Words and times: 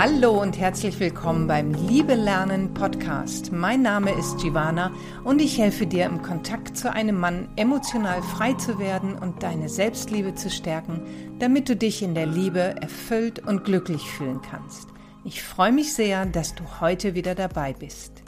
Hallo 0.00 0.40
und 0.40 0.56
herzlich 0.56 1.00
willkommen 1.00 1.48
beim 1.48 1.74
Liebe 1.74 2.14
Lernen 2.14 2.72
Podcast. 2.72 3.50
Mein 3.50 3.82
Name 3.82 4.16
ist 4.16 4.38
Giovanna 4.38 4.92
und 5.24 5.40
ich 5.40 5.58
helfe 5.58 5.88
dir 5.88 6.06
im 6.06 6.22
Kontakt 6.22 6.76
zu 6.76 6.92
einem 6.92 7.18
Mann 7.18 7.48
emotional 7.56 8.22
frei 8.22 8.52
zu 8.52 8.78
werden 8.78 9.18
und 9.18 9.42
deine 9.42 9.68
Selbstliebe 9.68 10.36
zu 10.36 10.50
stärken, 10.50 11.02
damit 11.40 11.68
du 11.68 11.74
dich 11.74 12.00
in 12.00 12.14
der 12.14 12.26
Liebe 12.26 12.60
erfüllt 12.80 13.40
und 13.40 13.64
glücklich 13.64 14.08
fühlen 14.08 14.40
kannst. 14.40 14.86
Ich 15.24 15.42
freue 15.42 15.72
mich 15.72 15.92
sehr, 15.92 16.26
dass 16.26 16.54
du 16.54 16.62
heute 16.80 17.16
wieder 17.16 17.34
dabei 17.34 17.72
bist. 17.72 18.22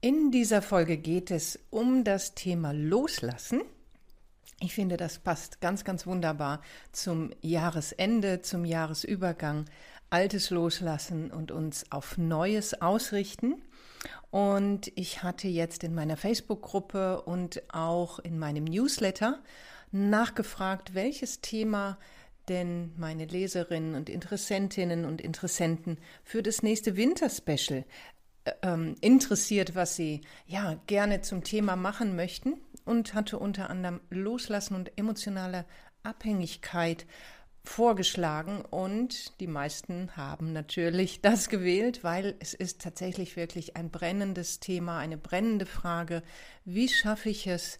In 0.00 0.32
dieser 0.32 0.60
Folge 0.60 0.96
geht 0.96 1.30
es 1.30 1.60
um 1.70 2.02
das 2.02 2.34
Thema 2.34 2.72
Loslassen. 2.72 3.60
Ich 4.58 4.74
finde, 4.74 4.96
das 4.96 5.20
passt 5.20 5.60
ganz, 5.60 5.84
ganz 5.84 6.04
wunderbar 6.04 6.60
zum 6.90 7.30
Jahresende, 7.42 8.42
zum 8.42 8.64
Jahresübergang. 8.64 9.66
Altes 10.10 10.50
loslassen 10.50 11.30
und 11.30 11.50
uns 11.50 11.90
auf 11.90 12.18
Neues 12.18 12.80
ausrichten. 12.80 13.62
Und 14.30 14.92
ich 14.96 15.22
hatte 15.22 15.48
jetzt 15.48 15.84
in 15.84 15.94
meiner 15.94 16.16
Facebook-Gruppe 16.16 17.22
und 17.22 17.62
auch 17.72 18.18
in 18.18 18.38
meinem 18.38 18.64
Newsletter 18.64 19.40
nachgefragt, 19.92 20.94
welches 20.94 21.40
Thema 21.40 21.98
denn 22.48 22.92
meine 22.96 23.26
Leserinnen 23.26 23.94
und 23.94 24.08
Interessentinnen 24.08 25.04
und 25.04 25.20
Interessenten 25.20 25.98
für 26.24 26.42
das 26.42 26.62
nächste 26.62 26.96
Winterspecial 26.96 27.84
äh, 28.44 28.52
ähm, 28.62 28.96
interessiert, 29.00 29.74
was 29.74 29.96
sie 29.96 30.22
ja 30.46 30.80
gerne 30.86 31.20
zum 31.20 31.44
Thema 31.44 31.76
machen 31.76 32.16
möchten 32.16 32.54
und 32.84 33.14
hatte 33.14 33.38
unter 33.38 33.70
anderem 33.70 34.00
Loslassen 34.10 34.74
und 34.74 34.98
emotionale 34.98 35.64
Abhängigkeit 36.02 37.06
vorgeschlagen 37.62 38.62
und 38.62 39.38
die 39.40 39.46
meisten 39.46 40.16
haben 40.16 40.52
natürlich 40.52 41.20
das 41.22 41.48
gewählt, 41.48 42.02
weil 42.02 42.34
es 42.40 42.54
ist 42.54 42.80
tatsächlich 42.80 43.36
wirklich 43.36 43.76
ein 43.76 43.90
brennendes 43.90 44.60
Thema, 44.60 44.98
eine 44.98 45.16
brennende 45.16 45.66
Frage. 45.66 46.22
Wie 46.64 46.88
schaffe 46.88 47.28
ich 47.28 47.46
es, 47.46 47.78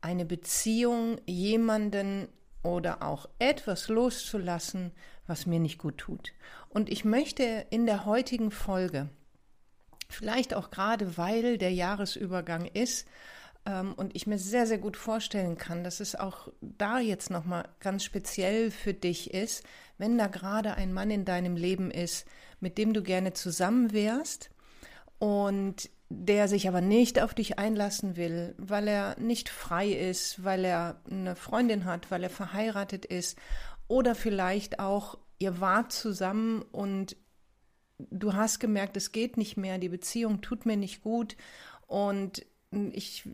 eine 0.00 0.24
Beziehung, 0.24 1.20
jemanden 1.26 2.28
oder 2.62 3.02
auch 3.02 3.28
etwas 3.38 3.88
loszulassen, 3.88 4.92
was 5.26 5.46
mir 5.46 5.60
nicht 5.60 5.78
gut 5.78 5.98
tut? 5.98 6.32
Und 6.68 6.90
ich 6.90 7.04
möchte 7.04 7.66
in 7.70 7.86
der 7.86 8.04
heutigen 8.04 8.50
Folge, 8.50 9.08
vielleicht 10.08 10.54
auch 10.54 10.70
gerade 10.70 11.16
weil 11.16 11.58
der 11.58 11.72
Jahresübergang 11.72 12.66
ist, 12.66 13.06
und 13.64 14.14
ich 14.14 14.26
mir 14.26 14.38
sehr, 14.38 14.66
sehr 14.66 14.78
gut 14.78 14.96
vorstellen 14.96 15.56
kann, 15.56 15.84
dass 15.84 16.00
es 16.00 16.16
auch 16.16 16.48
da 16.60 16.98
jetzt 16.98 17.30
nochmal 17.30 17.68
ganz 17.78 18.02
speziell 18.02 18.72
für 18.72 18.92
dich 18.92 19.32
ist, 19.32 19.62
wenn 19.98 20.18
da 20.18 20.26
gerade 20.26 20.74
ein 20.74 20.92
Mann 20.92 21.10
in 21.10 21.24
deinem 21.24 21.54
Leben 21.54 21.90
ist, 21.92 22.26
mit 22.58 22.76
dem 22.76 22.92
du 22.92 23.02
gerne 23.02 23.34
zusammen 23.34 23.92
wärst 23.92 24.50
und 25.20 25.90
der 26.08 26.48
sich 26.48 26.66
aber 26.66 26.80
nicht 26.80 27.22
auf 27.22 27.34
dich 27.34 27.58
einlassen 27.58 28.16
will, 28.16 28.54
weil 28.58 28.88
er 28.88 29.18
nicht 29.18 29.48
frei 29.48 29.88
ist, 29.90 30.42
weil 30.44 30.64
er 30.64 31.00
eine 31.08 31.36
Freundin 31.36 31.84
hat, 31.84 32.10
weil 32.10 32.24
er 32.24 32.30
verheiratet 32.30 33.06
ist 33.06 33.38
oder 33.86 34.14
vielleicht 34.14 34.80
auch 34.80 35.18
ihr 35.38 35.60
wart 35.60 35.92
zusammen 35.92 36.62
und 36.62 37.16
du 37.98 38.34
hast 38.34 38.58
gemerkt, 38.58 38.96
es 38.96 39.12
geht 39.12 39.36
nicht 39.36 39.56
mehr, 39.56 39.78
die 39.78 39.88
Beziehung 39.88 40.40
tut 40.40 40.66
mir 40.66 40.76
nicht 40.76 41.02
gut 41.02 41.36
und 41.86 42.44
ich, 42.92 43.24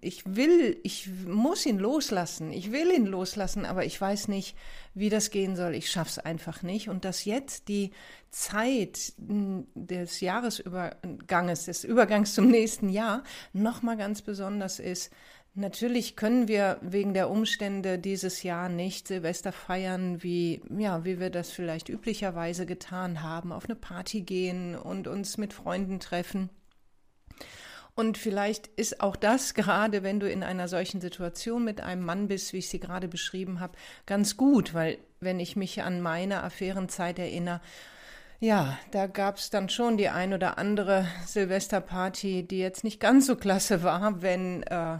ich 0.00 0.22
will, 0.24 0.78
ich 0.84 1.10
muss 1.26 1.66
ihn 1.66 1.78
loslassen, 1.78 2.52
ich 2.52 2.70
will 2.70 2.92
ihn 2.92 3.06
loslassen, 3.06 3.64
aber 3.64 3.84
ich 3.84 4.00
weiß 4.00 4.28
nicht, 4.28 4.56
wie 4.94 5.08
das 5.08 5.30
gehen 5.30 5.56
soll. 5.56 5.74
Ich 5.74 5.90
schaff's 5.90 6.18
einfach 6.18 6.62
nicht. 6.62 6.88
Und 6.88 7.04
dass 7.04 7.24
jetzt 7.24 7.68
die 7.68 7.90
Zeit 8.30 9.14
des 9.16 10.20
Jahresüberganges, 10.20 11.64
des 11.64 11.82
Übergangs 11.82 12.34
zum 12.34 12.48
nächsten 12.50 12.88
Jahr 12.88 13.24
nochmal 13.52 13.96
ganz 13.96 14.22
besonders 14.22 14.78
ist. 14.78 15.10
Natürlich 15.54 16.14
können 16.14 16.46
wir 16.46 16.78
wegen 16.80 17.14
der 17.14 17.30
Umstände 17.30 17.98
dieses 17.98 18.44
Jahr 18.44 18.68
nicht 18.68 19.08
Silvester 19.08 19.50
feiern, 19.50 20.22
wie, 20.22 20.60
ja, 20.78 21.04
wie 21.04 21.18
wir 21.18 21.30
das 21.30 21.50
vielleicht 21.50 21.88
üblicherweise 21.88 22.64
getan 22.64 23.24
haben, 23.24 23.50
auf 23.50 23.64
eine 23.64 23.74
Party 23.74 24.20
gehen 24.20 24.76
und 24.76 25.08
uns 25.08 25.36
mit 25.36 25.52
Freunden 25.52 25.98
treffen. 25.98 26.48
Und 27.98 28.16
vielleicht 28.16 28.68
ist 28.76 29.00
auch 29.00 29.16
das 29.16 29.54
gerade, 29.54 30.04
wenn 30.04 30.20
du 30.20 30.30
in 30.30 30.44
einer 30.44 30.68
solchen 30.68 31.00
Situation 31.00 31.64
mit 31.64 31.80
einem 31.80 32.04
Mann 32.04 32.28
bist, 32.28 32.52
wie 32.52 32.58
ich 32.58 32.68
sie 32.68 32.78
gerade 32.78 33.08
beschrieben 33.08 33.58
habe, 33.58 33.76
ganz 34.06 34.36
gut, 34.36 34.72
weil 34.72 34.98
wenn 35.18 35.40
ich 35.40 35.56
mich 35.56 35.82
an 35.82 36.00
meine 36.00 36.44
Affärenzeit 36.44 37.18
erinnere, 37.18 37.60
ja, 38.38 38.78
da 38.92 39.08
gab 39.08 39.38
es 39.38 39.50
dann 39.50 39.68
schon 39.68 39.96
die 39.96 40.10
ein 40.10 40.32
oder 40.32 40.58
andere 40.58 41.08
Silvesterparty, 41.26 42.46
die 42.46 42.60
jetzt 42.60 42.84
nicht 42.84 43.00
ganz 43.00 43.26
so 43.26 43.34
klasse 43.34 43.82
war, 43.82 44.22
wenn 44.22 44.62
äh, 44.62 44.98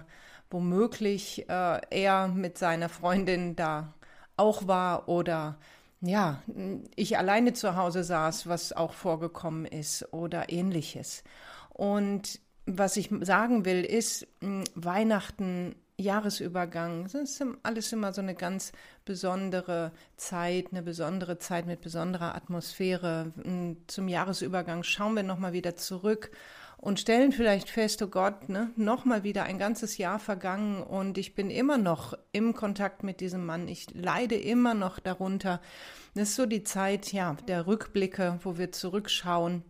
womöglich 0.50 1.48
äh, 1.48 1.80
er 1.90 2.26
mit 2.26 2.58
seiner 2.58 2.88
Freundin 2.88 3.54
da 3.54 3.94
auch 4.36 4.66
war 4.66 5.08
oder 5.08 5.56
ja, 6.00 6.42
ich 6.96 7.16
alleine 7.16 7.52
zu 7.52 7.76
Hause 7.76 8.02
saß, 8.02 8.48
was 8.48 8.72
auch 8.72 8.92
vorgekommen 8.92 9.66
ist 9.66 10.12
oder 10.12 10.50
ähnliches. 10.50 11.22
Und 11.68 12.40
was 12.68 12.96
ich 12.96 13.10
sagen 13.22 13.64
will, 13.64 13.84
ist 13.84 14.26
hm, 14.40 14.64
Weihnachten, 14.74 15.74
Jahresübergang. 15.96 17.04
Das 17.04 17.14
ist 17.14 17.44
alles 17.64 17.92
immer 17.92 18.12
so 18.12 18.20
eine 18.20 18.34
ganz 18.34 18.72
besondere 19.04 19.90
Zeit, 20.16 20.68
eine 20.70 20.82
besondere 20.82 21.38
Zeit 21.38 21.66
mit 21.66 21.80
besonderer 21.80 22.34
Atmosphäre. 22.34 23.32
Hm, 23.42 23.78
zum 23.86 24.08
Jahresübergang 24.08 24.82
schauen 24.82 25.16
wir 25.16 25.22
nochmal 25.22 25.52
wieder 25.52 25.74
zurück 25.76 26.30
und 26.76 27.00
stellen 27.00 27.32
vielleicht 27.32 27.70
fest, 27.70 28.00
oh 28.02 28.06
Gott, 28.06 28.48
ne, 28.48 28.70
nochmal 28.76 29.24
wieder 29.24 29.42
ein 29.42 29.58
ganzes 29.58 29.98
Jahr 29.98 30.20
vergangen 30.20 30.82
und 30.82 31.18
ich 31.18 31.34
bin 31.34 31.50
immer 31.50 31.78
noch 31.78 32.16
im 32.30 32.54
Kontakt 32.54 33.02
mit 33.02 33.20
diesem 33.20 33.44
Mann. 33.44 33.66
Ich 33.66 33.92
leide 33.94 34.36
immer 34.36 34.74
noch 34.74 35.00
darunter. 35.00 35.60
Das 36.14 36.28
ist 36.30 36.36
so 36.36 36.46
die 36.46 36.62
Zeit, 36.62 37.12
ja, 37.12 37.36
der 37.48 37.66
Rückblicke, 37.66 38.38
wo 38.44 38.58
wir 38.58 38.70
zurückschauen 38.70 39.64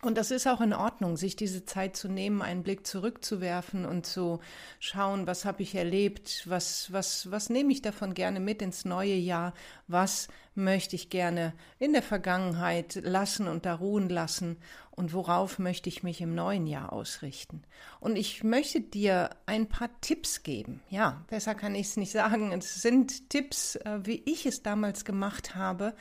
und 0.00 0.16
das 0.16 0.30
ist 0.30 0.46
auch 0.46 0.60
in 0.60 0.72
Ordnung, 0.72 1.16
sich 1.16 1.34
diese 1.34 1.64
Zeit 1.64 1.96
zu 1.96 2.08
nehmen, 2.08 2.40
einen 2.40 2.62
Blick 2.62 2.86
zurückzuwerfen 2.86 3.84
und 3.84 4.06
zu 4.06 4.38
schauen, 4.78 5.26
was 5.26 5.44
habe 5.44 5.62
ich 5.62 5.74
erlebt, 5.74 6.44
was, 6.46 6.92
was, 6.92 7.32
was 7.32 7.50
nehme 7.50 7.72
ich 7.72 7.82
davon 7.82 8.14
gerne 8.14 8.38
mit 8.38 8.62
ins 8.62 8.84
neue 8.84 9.16
Jahr, 9.16 9.54
was 9.88 10.28
möchte 10.54 10.94
ich 10.94 11.10
gerne 11.10 11.52
in 11.80 11.92
der 11.92 12.02
Vergangenheit 12.02 13.00
lassen 13.02 13.48
und 13.48 13.66
da 13.66 13.74
ruhen 13.74 14.08
lassen 14.08 14.58
und 14.92 15.12
worauf 15.12 15.58
möchte 15.58 15.88
ich 15.88 16.04
mich 16.04 16.20
im 16.20 16.32
neuen 16.32 16.68
Jahr 16.68 16.92
ausrichten. 16.92 17.62
Und 17.98 18.16
ich 18.16 18.44
möchte 18.44 18.80
dir 18.80 19.30
ein 19.46 19.68
paar 19.68 19.90
Tipps 20.00 20.44
geben. 20.44 20.80
Ja, 20.90 21.24
besser 21.28 21.56
kann 21.56 21.74
ich 21.74 21.88
es 21.88 21.96
nicht 21.96 22.12
sagen. 22.12 22.52
Es 22.52 22.82
sind 22.82 23.30
Tipps, 23.30 23.76
äh, 23.76 23.98
wie 24.04 24.22
ich 24.26 24.46
es 24.46 24.62
damals 24.62 25.04
gemacht 25.04 25.56
habe, 25.56 25.94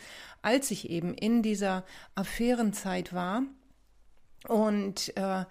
als 0.43 0.69
ich 0.69 0.89
eben 0.89 1.15
in 1.15 1.41
dieser 1.41 1.83
Affärenzeit 2.13 3.11
war 3.11 3.41
und 4.47 5.15
äh, 5.17 5.45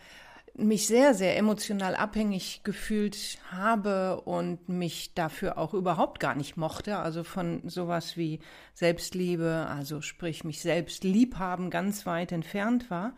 mich 0.58 0.86
sehr, 0.86 1.14
sehr 1.14 1.36
emotional 1.36 1.94
abhängig 1.94 2.62
gefühlt 2.64 3.38
habe 3.50 4.22
und 4.22 4.68
mich 4.68 5.12
dafür 5.14 5.58
auch 5.58 5.74
überhaupt 5.74 6.18
gar 6.18 6.34
nicht 6.34 6.56
mochte, 6.56 6.96
also 6.96 7.24
von 7.24 7.68
sowas 7.68 8.16
wie 8.16 8.40
Selbstliebe, 8.74 9.66
also 9.68 10.00
sprich 10.00 10.44
mich 10.44 10.60
selbst 10.60 11.04
lieb 11.04 11.36
haben, 11.38 11.70
ganz 11.70 12.06
weit 12.06 12.32
entfernt 12.32 12.90
war, 12.90 13.14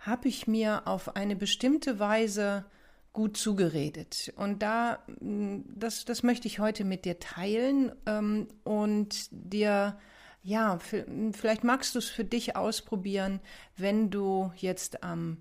habe 0.00 0.28
ich 0.28 0.46
mir 0.46 0.86
auf 0.86 1.16
eine 1.16 1.36
bestimmte 1.36 1.98
Weise 1.98 2.66
gut 3.14 3.36
zugeredet. 3.36 4.34
Und 4.36 4.62
da, 4.62 4.98
das, 5.20 6.04
das 6.04 6.22
möchte 6.22 6.48
ich 6.48 6.58
heute 6.58 6.84
mit 6.84 7.04
dir 7.06 7.18
teilen 7.18 7.92
ähm, 8.06 8.48
und 8.64 9.28
dir 9.30 9.96
ja, 10.44 10.78
vielleicht 10.78 11.64
magst 11.64 11.94
du 11.94 11.98
es 11.98 12.10
für 12.10 12.24
dich 12.24 12.54
ausprobieren, 12.54 13.40
wenn 13.78 14.10
du 14.10 14.52
jetzt 14.56 15.02
am 15.02 15.38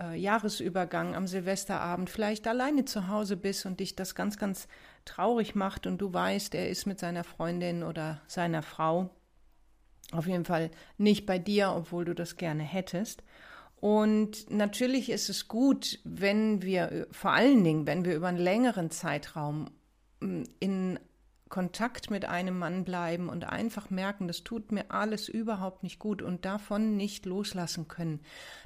äh, 0.00 0.18
Jahresübergang, 0.18 1.14
am 1.14 1.26
Silvesterabend 1.26 2.08
vielleicht 2.08 2.48
alleine 2.48 2.86
zu 2.86 3.08
Hause 3.08 3.36
bist 3.36 3.66
und 3.66 3.78
dich 3.78 3.94
das 3.94 4.14
ganz, 4.14 4.38
ganz 4.38 4.66
traurig 5.04 5.54
macht 5.54 5.86
und 5.86 5.98
du 5.98 6.14
weißt, 6.14 6.54
er 6.54 6.70
ist 6.70 6.86
mit 6.86 6.98
seiner 6.98 7.24
Freundin 7.24 7.82
oder 7.82 8.22
seiner 8.26 8.62
Frau 8.62 9.10
auf 10.12 10.26
jeden 10.26 10.46
Fall 10.46 10.70
nicht 10.96 11.26
bei 11.26 11.38
dir, 11.38 11.74
obwohl 11.76 12.06
du 12.06 12.14
das 12.14 12.38
gerne 12.38 12.62
hättest. 12.62 13.22
Und 13.76 14.50
natürlich 14.50 15.10
ist 15.10 15.28
es 15.28 15.46
gut, 15.46 16.00
wenn 16.04 16.62
wir, 16.62 17.06
vor 17.10 17.32
allen 17.32 17.62
Dingen, 17.62 17.86
wenn 17.86 18.06
wir 18.06 18.16
über 18.16 18.28
einen 18.28 18.38
längeren 18.38 18.90
Zeitraum 18.90 19.66
in 20.58 20.98
Kontakt 21.48 22.10
mit 22.10 22.24
einem 22.24 22.58
Mann 22.58 22.84
bleiben 22.84 23.28
und 23.28 23.44
einfach 23.44 23.90
merken, 23.90 24.28
das 24.28 24.44
tut 24.44 24.72
mir 24.72 24.90
alles 24.90 25.28
überhaupt 25.28 25.82
nicht 25.82 25.98
gut 25.98 26.22
und 26.22 26.44
davon 26.44 26.96
nicht 26.96 27.26
loslassen 27.26 27.88
können, 27.88 28.20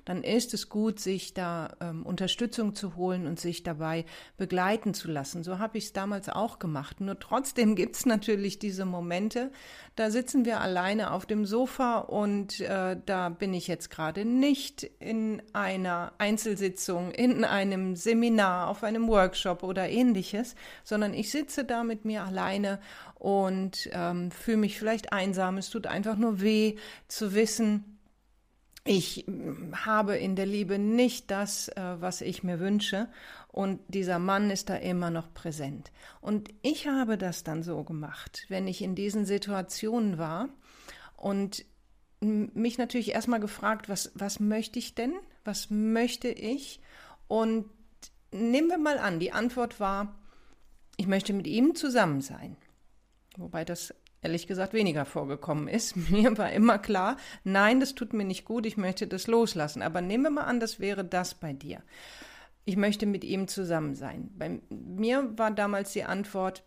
dann 0.05 0.23
ist 0.23 0.55
es 0.55 0.69
gut, 0.69 1.01
sich 1.01 1.35
da 1.35 1.75
ähm, 1.81 2.05
Unterstützung 2.05 2.75
zu 2.75 2.97
holen 2.97 3.27
und 3.27 3.39
sich 3.39 3.63
dabei 3.63 4.05
begleiten 4.37 4.95
zu 4.95 5.11
lassen. 5.11 5.45
So 5.45 5.59
habe 5.59 5.79
ich 5.79 5.85
es 5.85 5.93
damals 5.93 6.29
auch 6.29 6.59
gemacht. 6.59 7.01
Nur 7.01 7.19
trotzdem 7.19 7.77
gibt 7.77 7.97
es 7.97 8.07
natürlich 8.07 8.59
diese 8.59 8.85
Momente, 8.85 9.51
da 9.95 10.11
sitzen 10.11 10.45
wir 10.45 10.61
alleine 10.61 11.13
auf 11.13 11.27
dem 11.27 11.45
Sofa 11.45 11.99
und 11.99 12.61
äh, 12.61 12.97
da 13.05 13.29
bin 13.29 13.53
ich 13.53 13.69
jetzt 13.69 13.91
gerade 13.91 14.25
nicht 14.25 14.85
in 15.01 15.43
einer 15.53 16.13
Einzelsitzung, 16.19 17.11
in 17.11 17.45
einem 17.45 17.95
Seminar, 17.95 18.69
auf 18.69 18.85
einem 18.85 19.09
Workshop 19.09 19.63
oder 19.63 19.89
ähnliches, 19.89 20.55
sondern 20.83 21.13
ich 21.13 21.31
sitze 21.31 21.65
da 21.65 21.85
mit 21.85 22.05
mir 22.05 22.25
alleine 22.25 22.72
und 23.15 23.89
ähm, 23.93 24.31
fühle 24.31 24.59
mich 24.59 24.79
vielleicht 24.79 25.13
einsam. 25.13 25.59
Es 25.59 25.71
tut 25.71 25.87
einfach 25.87 26.17
nur 26.17 26.41
weh 26.41 26.77
zu 27.09 27.35
wissen, 27.35 27.93
ich 28.85 29.25
mm, 29.27 29.75
habe 29.85 30.17
in 30.17 30.37
der 30.37 30.47
Liebe 30.47 30.79
nicht 30.79 31.31
das, 31.31 31.69
äh, 31.69 32.01
was 32.01 32.21
ich 32.21 32.43
mir 32.43 32.59
wünsche. 32.61 33.09
Und 33.49 33.81
dieser 33.89 34.19
Mann 34.19 34.51
ist 34.51 34.71
da 34.71 34.77
immer 34.77 35.11
noch 35.11 35.33
präsent. 35.35 35.93
Und 36.21 36.49
ich 36.63 36.89
habe 36.89 37.19
das 37.19 37.45
dann 37.45 37.63
so 37.63 37.85
gemacht, 37.85 38.47
wenn 38.49 38.67
ich 38.67 38.83
in 38.83 38.95
diesen 38.95 39.27
Situationen 39.27 40.19
war 40.19 40.49
und 41.17 41.65
mich 42.21 42.79
natürlich 42.79 43.13
erstmal 43.13 43.41
gefragt, 43.41 43.89
was, 43.89 44.13
was 44.15 44.39
möchte 44.41 44.79
ich 44.79 44.95
denn? 44.95 45.13
Was 45.45 45.71
möchte 45.71 46.29
ich? 46.29 46.81
Und 47.27 47.69
nehmen 48.31 48.69
wir 48.69 48.79
mal 48.79 48.99
an, 48.99 49.19
die 49.19 49.33
Antwort 49.33 49.81
war, 49.81 50.15
ich 50.97 51.07
möchte 51.07 51.33
mit 51.33 51.47
ihm 51.47 51.75
zusammen 51.75 52.21
sein. 52.21 52.57
Wobei 53.37 53.65
das 53.65 53.95
ehrlich 54.23 54.47
gesagt 54.47 54.73
weniger 54.73 55.05
vorgekommen 55.05 55.69
ist. 55.69 55.97
Mir 56.11 56.37
war 56.39 56.53
immer 56.53 56.79
klar, 56.79 57.17
nein, 57.45 57.81
das 57.81 57.95
tut 57.95 58.13
mir 58.13 58.25
nicht 58.25 58.45
gut, 58.45 58.67
ich 58.67 58.77
möchte 58.77 59.07
das 59.07 59.27
loslassen. 59.27 59.83
Aber 59.83 60.01
nehmen 60.01 60.25
wir 60.25 60.31
mal 60.31 60.45
an, 60.45 60.61
das 60.61 60.81
wäre 60.81 61.05
das 61.05 61.35
bei 61.35 61.53
dir. 61.53 61.83
Ich 62.65 62.77
möchte 62.77 63.07
mit 63.07 63.25
ihm 63.25 63.49
zusammen 63.49 63.95
sein. 63.95 64.31
Bei 64.39 64.61
mir 64.71 65.37
war 65.37 65.51
damals 65.51 65.93
die 65.93 66.05
Antwort, 66.05 66.63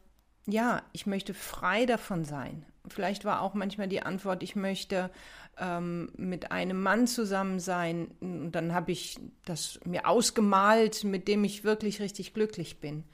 ja, 0.46 0.84
ich 0.92 1.06
möchte 1.06 1.34
frei 1.34 1.86
davon 1.86 2.26
sein. 2.26 2.66
Vielleicht 2.88 3.26
war 3.26 3.42
auch 3.42 3.54
manchmal 3.54 3.88
die 3.88 4.02
Antwort, 4.02 4.44
ich 4.44 4.56
möchte 4.56 5.10
ähm, 5.58 6.12
mit 6.18 6.52
einem 6.52 6.84
Mann 6.84 7.08
zusammen 7.08 7.60
sein. 7.60 8.10
Und 8.20 8.52
dann 8.52 8.74
habe 8.74 8.92
ich 8.92 9.18
das 9.46 9.80
mir 9.86 10.06
ausgemalt, 10.06 11.06
mit 11.06 11.30
dem 11.30 11.46
ich 11.46 11.64
wirklich 11.64 12.02
richtig 12.02 12.34
glücklich 12.34 12.82
bin. 12.82 13.06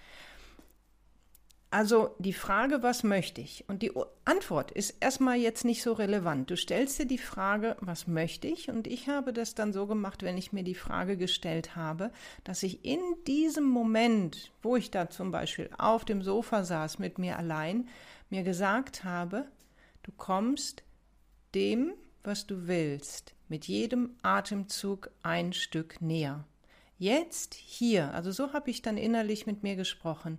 Also 1.74 2.14
die 2.20 2.34
Frage, 2.34 2.84
was 2.84 3.04
möchte 3.04 3.40
ich? 3.40 3.64
Und 3.70 3.82
die 3.82 3.94
Antwort 4.26 4.72
ist 4.72 4.98
erstmal 5.00 5.38
jetzt 5.38 5.64
nicht 5.64 5.82
so 5.82 5.94
relevant. 5.94 6.50
Du 6.50 6.58
stellst 6.58 7.00
dir 7.00 7.06
die 7.06 7.18
Frage, 7.18 7.78
was 7.80 8.08
möchte 8.08 8.50
ich? 8.50 8.70
Und 8.70 8.88
ich 8.88 9.08
habe 9.08 9.32
das 9.32 9.56
dann 9.56 9.72
so 9.72 9.88
gemacht, 9.88 10.22
wenn 10.22 10.38
ich 10.38 10.52
mir 10.52 10.64
die 10.64 10.76
Frage 10.76 11.16
gestellt 11.16 11.78
habe, 11.78 12.12
dass 12.44 12.62
ich 12.64 12.84
in 12.84 13.00
diesem 13.26 13.64
Moment, 13.64 14.52
wo 14.62 14.76
ich 14.76 14.92
da 14.92 15.10
zum 15.10 15.32
Beispiel 15.32 15.70
auf 15.78 16.04
dem 16.04 16.22
Sofa 16.22 16.66
saß 16.66 17.00
mit 17.00 17.18
mir 17.18 17.38
allein, 17.38 17.88
mir 18.30 18.44
gesagt 18.44 19.06
habe, 19.06 19.46
du 20.04 20.12
kommst 20.12 20.84
dem, 21.56 21.94
was 22.22 22.48
du 22.48 22.68
willst, 22.68 23.34
mit 23.48 23.70
jedem 23.70 24.18
Atemzug 24.24 25.10
ein 25.24 25.54
Stück 25.54 26.02
näher. 26.02 26.44
Jetzt 27.00 27.54
hier, 27.54 28.14
also 28.14 28.32
so 28.32 28.52
habe 28.52 28.70
ich 28.70 28.82
dann 28.82 28.98
innerlich 28.98 29.48
mit 29.48 29.64
mir 29.64 29.78
gesprochen, 29.78 30.38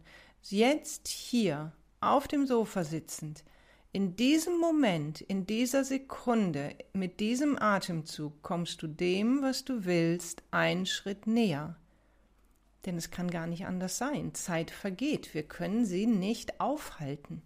jetzt 0.50 1.08
hier 1.08 1.72
auf 2.00 2.26
dem 2.28 2.46
Sofa 2.46 2.84
sitzend, 2.84 3.44
in 3.94 4.16
diesem 4.16 4.58
Moment, 4.58 5.20
in 5.20 5.44
dieser 5.44 5.84
Sekunde, 5.84 6.74
mit 6.94 7.20
diesem 7.20 7.58
Atemzug 7.60 8.42
kommst 8.42 8.80
du 8.80 8.86
dem, 8.86 9.42
was 9.42 9.66
du 9.66 9.84
willst, 9.84 10.42
einen 10.50 10.86
Schritt 10.86 11.26
näher. 11.26 11.76
Denn 12.86 12.96
es 12.96 13.10
kann 13.10 13.30
gar 13.30 13.46
nicht 13.46 13.66
anders 13.66 13.98
sein. 13.98 14.32
Zeit 14.34 14.70
vergeht. 14.70 15.34
Wir 15.34 15.42
können 15.42 15.84
sie 15.84 16.06
nicht 16.06 16.58
aufhalten. 16.58 17.42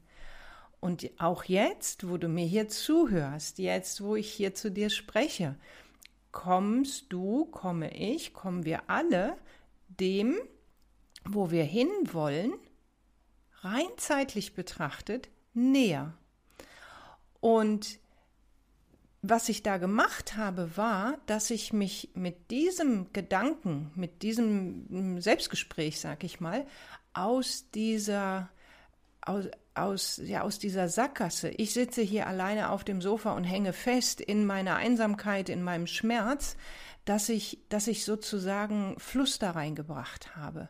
Und 0.79 1.11
auch 1.19 1.43
jetzt, 1.45 2.09
wo 2.09 2.17
du 2.17 2.29
mir 2.29 2.47
hier 2.47 2.69
zuhörst, 2.69 3.59
jetzt, 3.59 4.01
wo 4.01 4.15
ich 4.15 4.31
hier 4.31 4.55
zu 4.55 4.71
dir 4.71 4.89
spreche, 4.89 5.57
kommst 6.31 7.07
du, 7.13 7.47
komme 7.47 7.93
ich, 7.93 8.35
kommen 8.35 8.65
wir 8.65 8.89
alle 8.89 9.37
dem, 9.89 10.37
wo 11.25 11.51
wir 11.51 11.65
hinwollen, 11.65 12.53
rein 13.63 13.89
zeitlich 13.97 14.55
betrachtet 14.55 15.29
näher. 15.55 16.13
Und 17.41 17.99
was 19.23 19.49
ich 19.49 19.63
da 19.63 19.79
gemacht 19.79 20.37
habe, 20.37 20.77
war, 20.77 21.19
dass 21.27 21.51
ich 21.51 21.73
mich 21.73 22.11
mit 22.15 22.51
diesem 22.51 23.13
Gedanken, 23.13 23.91
mit 23.95 24.23
diesem 24.23 25.21
Selbstgespräch, 25.21 26.01
sag 26.01 26.23
ich 26.23 26.41
mal, 26.41 26.67
aus 27.13 27.71
dieser 27.75 28.51
aus, 29.23 29.47
aus, 29.75 30.21
ja, 30.23 30.43
aus 30.43 30.59
dieser 30.59 30.89
Sackgasse. 30.89 31.49
Ich 31.49 31.73
sitze 31.73 32.03
hier 32.03 32.29
alleine 32.29 32.71
auf 32.71 32.85
dem 32.85 33.03
Sofa 33.03 33.33
und 33.33 33.45
hänge 33.45 33.73
fest 33.73 34.21
in 34.21 34.47
meiner 34.47 34.77
Einsamkeit, 34.77 35.49
in 35.49 35.63
meinem 35.63 35.89
Schmerz, 35.89 36.57
dass 37.05 37.29
ich, 37.29 37.59
dass 37.69 37.89
ich 37.89 38.05
sozusagen 38.05 38.95
Fluss 38.99 39.39
da 39.39 39.51
reingebracht 39.51 40.37
habe 40.37 40.69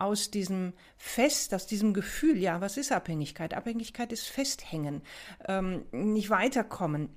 aus 0.00 0.30
diesem 0.30 0.72
Fest, 0.96 1.54
aus 1.54 1.66
diesem 1.66 1.94
Gefühl, 1.94 2.38
ja, 2.38 2.60
was 2.60 2.76
ist 2.76 2.92
Abhängigkeit? 2.92 3.54
Abhängigkeit 3.54 4.12
ist 4.12 4.26
Festhängen, 4.26 5.02
ähm, 5.46 5.84
nicht 5.92 6.30
weiterkommen. 6.30 7.10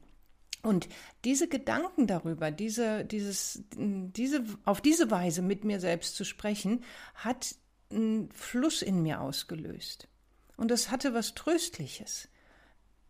Und 0.61 0.87
diese 1.25 1.47
Gedanken 1.49 2.07
darüber, 2.07 2.51
diese, 2.51 3.03
dieses, 3.03 3.63
diese, 3.75 4.43
auf 4.63 4.79
diese 4.81 5.11
Weise 5.11 5.41
mit 5.41 5.65
mir 5.65 5.79
selbst 5.79 6.15
zu 6.15 6.23
sprechen, 6.23 6.83
hat 7.15 7.55
einen 7.91 8.31
Fluss 8.31 8.81
in 8.81 9.01
mir 9.01 9.21
ausgelöst. 9.21 10.07
Und 10.55 10.71
es 10.71 10.89
hatte 10.89 11.13
was 11.13 11.35
Tröstliches 11.35 12.29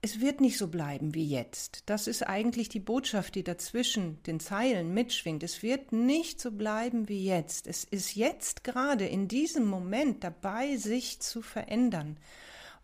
es 0.03 0.19
wird 0.19 0.41
nicht 0.41 0.57
so 0.57 0.67
bleiben 0.67 1.15
wie 1.15 1.25
jetzt. 1.25 1.83
Das 1.85 2.07
ist 2.07 2.23
eigentlich 2.23 2.67
die 2.67 2.81
Botschaft, 2.81 3.35
die 3.35 3.43
dazwischen 3.43 4.21
den 4.23 4.41
Zeilen 4.41 4.93
mitschwingt. 4.93 5.43
Es 5.43 5.63
wird 5.63 5.93
nicht 5.93 6.41
so 6.41 6.51
bleiben 6.51 7.07
wie 7.07 7.25
jetzt. 7.25 7.67
Es 7.67 7.85
ist 7.85 8.13
jetzt 8.15 8.65
gerade 8.65 9.05
in 9.05 9.29
diesem 9.29 9.65
Moment 9.65 10.25
dabei, 10.25 10.75
sich 10.75 11.21
zu 11.21 11.41
verändern, 11.41 12.17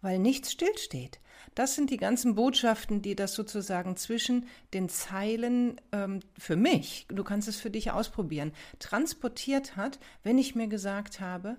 weil 0.02 0.18
nichts 0.18 0.54
stillsteht. 0.54 1.20
Das 1.56 1.76
sind 1.76 1.90
die 1.90 1.98
ganzen 1.98 2.36
Botschaften, 2.36 3.02
die 3.02 3.18
das 3.18 3.34
sozusagen 3.34 3.98
zwischen 3.98 4.48
den 4.74 4.88
Zeilen 4.88 5.82
ähm, 5.92 6.22
für 6.38 6.56
mich, 6.56 7.06
du 7.10 7.26
kannst 7.26 7.50
es 7.50 7.58
für 7.58 7.70
dich 7.70 7.92
ausprobieren, 7.92 8.54
transportiert 8.80 9.76
hat, 9.76 10.00
wenn 10.24 10.38
ich 10.38 10.56
mir 10.56 10.68
gesagt 10.68 11.20
habe, 11.20 11.58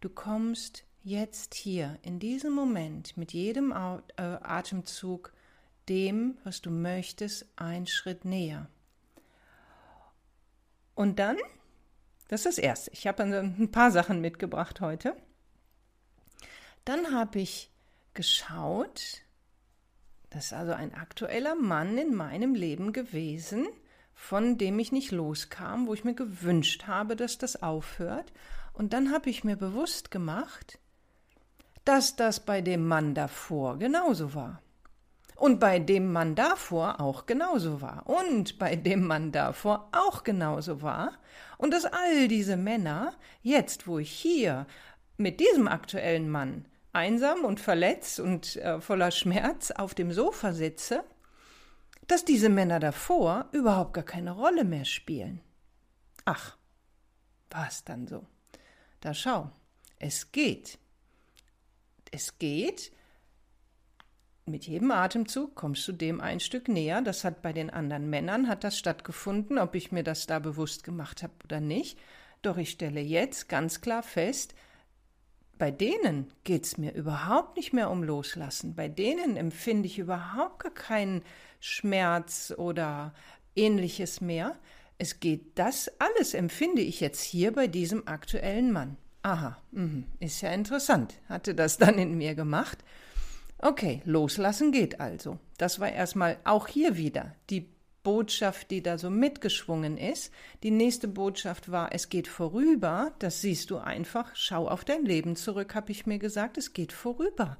du 0.00 0.08
kommst 0.08 0.84
jetzt 1.04 1.54
hier, 1.54 1.98
in 2.02 2.18
diesem 2.18 2.52
Moment, 2.52 3.16
mit 3.16 3.32
jedem 3.32 3.70
äh, 3.70 4.22
Atemzug 4.22 5.32
dem, 5.88 6.38
was 6.44 6.62
du 6.62 6.70
möchtest, 6.70 7.46
einen 7.56 7.86
Schritt 7.86 8.24
näher. 8.24 8.68
Und 10.94 11.18
dann, 11.18 11.36
das 12.28 12.40
ist 12.40 12.46
das 12.46 12.58
Erste, 12.58 12.90
ich 12.92 13.06
habe 13.06 13.22
ein 13.22 13.70
paar 13.70 13.90
Sachen 13.90 14.20
mitgebracht 14.20 14.80
heute. 14.80 15.14
Dann 16.86 17.12
habe 17.12 17.38
ich 17.38 17.70
geschaut, 18.14 19.22
das 20.30 20.46
ist 20.46 20.52
also 20.54 20.72
ein 20.72 20.94
aktueller 20.94 21.54
Mann 21.54 21.98
in 21.98 22.14
meinem 22.14 22.54
Leben 22.54 22.92
gewesen, 22.92 23.66
von 24.14 24.56
dem 24.56 24.78
ich 24.78 24.92
nicht 24.92 25.10
loskam, 25.10 25.86
wo 25.86 25.92
ich 25.94 26.04
mir 26.04 26.14
gewünscht 26.14 26.86
habe, 26.86 27.14
dass 27.14 27.36
das 27.36 27.62
aufhört. 27.62 28.32
Und 28.72 28.92
dann 28.92 29.12
habe 29.12 29.28
ich 29.28 29.44
mir 29.44 29.56
bewusst 29.56 30.10
gemacht, 30.10 30.78
dass 31.84 32.16
das 32.16 32.40
bei 32.40 32.60
dem 32.60 32.86
Mann 32.86 33.14
davor 33.14 33.78
genauso 33.78 34.34
war. 34.34 34.60
Und 35.36 35.58
bei 35.58 35.78
dem 35.78 36.12
Mann 36.12 36.34
davor 36.34 37.00
auch 37.00 37.26
genauso 37.26 37.80
war. 37.80 38.06
Und 38.06 38.58
bei 38.58 38.76
dem 38.76 39.06
Mann 39.06 39.32
davor 39.32 39.88
auch 39.92 40.22
genauso 40.22 40.80
war. 40.80 41.12
Und 41.58 41.72
dass 41.72 41.84
all 41.84 42.28
diese 42.28 42.56
Männer, 42.56 43.14
jetzt 43.42 43.86
wo 43.86 43.98
ich 43.98 44.10
hier 44.10 44.66
mit 45.16 45.40
diesem 45.40 45.68
aktuellen 45.68 46.30
Mann 46.30 46.66
einsam 46.92 47.44
und 47.44 47.58
verletzt 47.58 48.20
und 48.20 48.56
äh, 48.56 48.80
voller 48.80 49.10
Schmerz 49.10 49.72
auf 49.72 49.94
dem 49.94 50.12
Sofa 50.12 50.52
sitze, 50.52 51.04
dass 52.06 52.24
diese 52.24 52.48
Männer 52.48 52.78
davor 52.80 53.48
überhaupt 53.52 53.94
gar 53.94 54.04
keine 54.04 54.32
Rolle 54.32 54.64
mehr 54.64 54.84
spielen. 54.84 55.40
Ach, 56.24 56.56
war 57.50 57.66
es 57.68 57.84
dann 57.84 58.06
so? 58.06 58.24
Da 59.00 59.14
schau, 59.14 59.50
es 59.98 60.32
geht 60.32 60.78
es 62.14 62.38
geht. 62.38 62.92
Mit 64.46 64.66
jedem 64.66 64.90
Atemzug 64.90 65.54
kommst 65.54 65.86
du 65.88 65.92
dem 65.92 66.20
ein 66.20 66.38
Stück 66.38 66.68
näher. 66.68 67.02
Das 67.02 67.24
hat 67.24 67.42
bei 67.42 67.52
den 67.52 67.70
anderen 67.70 68.08
Männern 68.08 68.48
hat 68.48 68.62
das 68.62 68.78
stattgefunden, 68.78 69.58
ob 69.58 69.74
ich 69.74 69.90
mir 69.90 70.04
das 70.04 70.26
da 70.26 70.38
bewusst 70.38 70.84
gemacht 70.84 71.22
habe 71.22 71.32
oder 71.44 71.60
nicht. 71.60 71.98
Doch 72.42 72.56
ich 72.56 72.70
stelle 72.70 73.00
jetzt 73.00 73.48
ganz 73.48 73.80
klar 73.80 74.02
fest, 74.02 74.54
bei 75.56 75.70
denen 75.70 76.30
geht 76.42 76.64
es 76.64 76.78
mir 76.78 76.92
überhaupt 76.92 77.56
nicht 77.56 77.72
mehr 77.72 77.90
um 77.90 78.02
Loslassen. 78.02 78.74
Bei 78.74 78.88
denen 78.88 79.36
empfinde 79.36 79.86
ich 79.86 79.98
überhaupt 79.98 80.58
gar 80.62 80.74
keinen 80.74 81.22
Schmerz 81.60 82.52
oder 82.56 83.14
ähnliches 83.56 84.20
mehr. 84.20 84.58
Es 84.98 85.20
geht 85.20 85.58
das 85.58 85.90
alles, 86.00 86.34
empfinde 86.34 86.82
ich 86.82 87.00
jetzt 87.00 87.22
hier 87.22 87.52
bei 87.52 87.66
diesem 87.66 88.06
aktuellen 88.06 88.72
Mann. 88.72 88.96
Aha, 89.24 89.56
mh, 89.72 90.02
ist 90.20 90.42
ja 90.42 90.52
interessant. 90.52 91.14
Hatte 91.30 91.54
das 91.54 91.78
dann 91.78 91.98
in 91.98 92.18
mir 92.18 92.34
gemacht. 92.34 92.84
Okay, 93.56 94.02
loslassen 94.04 94.70
geht 94.70 95.00
also. 95.00 95.38
Das 95.56 95.80
war 95.80 95.90
erstmal 95.90 96.36
auch 96.44 96.68
hier 96.68 96.98
wieder 96.98 97.34
die 97.48 97.70
Botschaft, 98.02 98.70
die 98.70 98.82
da 98.82 98.98
so 98.98 99.08
mitgeschwungen 99.08 99.96
ist. 99.96 100.30
Die 100.62 100.70
nächste 100.70 101.08
Botschaft 101.08 101.70
war, 101.70 101.94
es 101.94 102.10
geht 102.10 102.28
vorüber. 102.28 103.12
Das 103.18 103.40
siehst 103.40 103.70
du 103.70 103.78
einfach. 103.78 104.36
Schau 104.36 104.68
auf 104.68 104.84
dein 104.84 105.06
Leben 105.06 105.36
zurück, 105.36 105.74
habe 105.74 105.90
ich 105.90 106.04
mir 106.04 106.18
gesagt. 106.18 106.58
Es 106.58 106.74
geht 106.74 106.92
vorüber. 106.92 107.56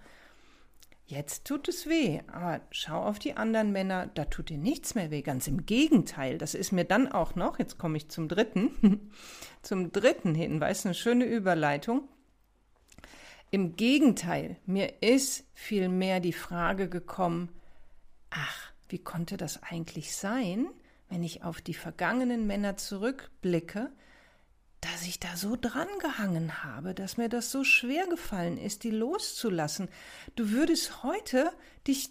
Jetzt 1.07 1.45
tut 1.45 1.69
es 1.69 1.87
weh, 1.87 2.21
aber 2.29 2.63
schau 2.71 3.03
auf 3.03 3.19
die 3.19 3.37
anderen 3.37 3.73
Männer, 3.73 4.07
da 4.15 4.25
tut 4.25 4.49
dir 4.49 4.57
nichts 4.57 4.95
mehr 4.95 5.11
weh. 5.11 5.21
Ganz 5.21 5.47
im 5.47 5.67
Gegenteil, 5.67 6.39
das 6.39 6.55
ist 6.55 6.73
mir 6.73 6.85
dann 6.85 7.13
auch 7.13 7.35
noch, 7.35 7.59
jetzt 7.59 7.77
komme 7.77 7.99
ich 7.99 8.09
zum 8.09 8.27
dritten, 8.27 9.11
zum 9.63 9.93
dritten 9.93 10.35
Hinweis, 10.35 10.87
eine 10.87 10.95
schöne 10.95 11.27
Überleitung. 11.27 12.09
Im 13.51 13.77
Gegenteil, 13.77 14.57
mir 14.65 15.03
ist 15.03 15.45
vielmehr 15.53 16.21
die 16.21 16.33
Frage 16.33 16.89
gekommen, 16.89 17.51
ach, 18.31 18.73
wie 18.89 18.99
konnte 18.99 19.37
das 19.37 19.63
eigentlich 19.63 20.17
sein, 20.17 20.69
wenn 21.11 21.23
ich 21.23 21.45
auf 21.45 21.61
die 21.61 21.75
vergangenen 21.75 22.47
Männer 22.47 22.77
zurückblicke, 22.79 23.93
dass 24.85 25.07
ich 25.07 25.19
da 25.19 25.37
so 25.37 25.57
dran 25.59 25.89
gehangen 26.01 26.63
habe, 26.63 26.95
dass 26.95 27.17
mir 27.17 27.29
das 27.29 27.51
so 27.51 27.65
schwer 27.65 28.07
gefallen 28.07 28.59
ist, 28.59 28.85
die 28.85 28.91
loszulassen. 28.91 29.89
Du 30.37 30.51
würdest 30.51 31.03
heute 31.03 31.51
dich 31.87 32.11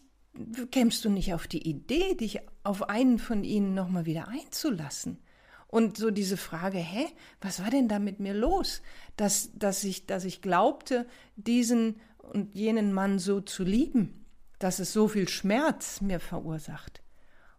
kämst 0.71 1.05
du 1.05 1.09
nicht 1.09 1.33
auf 1.35 1.47
die 1.47 1.67
Idee, 1.67 2.15
dich 2.15 2.39
auf 2.63 2.89
einen 2.89 3.19
von 3.19 3.43
ihnen 3.43 3.75
nochmal 3.75 4.05
wieder 4.05 4.27
einzulassen. 4.27 5.19
Und 5.67 5.97
so 5.97 6.11
diese 6.11 6.37
Frage, 6.37 6.77
hä, 6.77 7.05
was 7.41 7.61
war 7.61 7.69
denn 7.69 7.87
da 7.87 7.99
mit 7.99 8.19
mir 8.19 8.33
los? 8.33 8.81
Dass, 9.15 9.51
dass, 9.53 9.83
ich, 9.83 10.05
dass 10.05 10.25
ich 10.25 10.41
glaubte, 10.41 11.07
diesen 11.35 11.99
und 12.17 12.55
jenen 12.55 12.93
Mann 12.93 13.19
so 13.19 13.41
zu 13.41 13.63
lieben, 13.63 14.25
dass 14.59 14.79
es 14.79 14.93
so 14.93 15.07
viel 15.07 15.27
Schmerz 15.27 16.01
mir 16.01 16.19
verursacht. 16.19 17.01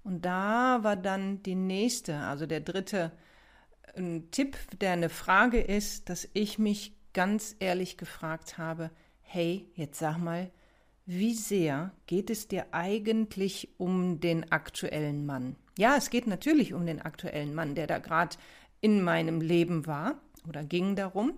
Und 0.03 0.25
da 0.25 0.83
war 0.83 0.97
dann 0.97 1.43
die 1.43 1.55
nächste, 1.55 2.17
also 2.19 2.47
der 2.47 2.61
dritte 2.61 3.13
ein 3.97 4.31
Tipp, 4.31 4.57
der 4.81 4.93
eine 4.93 5.09
Frage 5.09 5.61
ist, 5.61 6.09
dass 6.09 6.29
ich 6.33 6.59
mich 6.59 6.93
ganz 7.13 7.57
ehrlich 7.61 7.97
gefragt 7.97 8.59
habe, 8.59 8.91
hey, 9.23 9.69
jetzt 9.75 9.99
sag 9.99 10.19
mal, 10.19 10.51
wie 11.07 11.35
sehr 11.35 11.93
geht 12.07 12.31
es 12.31 12.49
dir 12.49 12.67
eigentlich 12.73 13.69
um 13.79 14.21
den 14.21 14.51
aktuellen 14.53 15.27
Mann? 15.27 15.57
Ja, 15.79 15.97
es 15.97 16.11
geht 16.11 16.27
natürlich 16.27 16.73
um 16.73 16.87
den 16.87 17.03
aktuellen 17.03 17.55
Mann, 17.55 17.75
der 17.75 17.87
da 17.87 17.99
gerade 17.99 18.37
in 18.81 19.03
meinem 19.03 19.41
Leben 19.41 19.87
war 19.87 20.21
oder 20.49 20.65
ging 20.65 20.97
darum. 20.97 21.35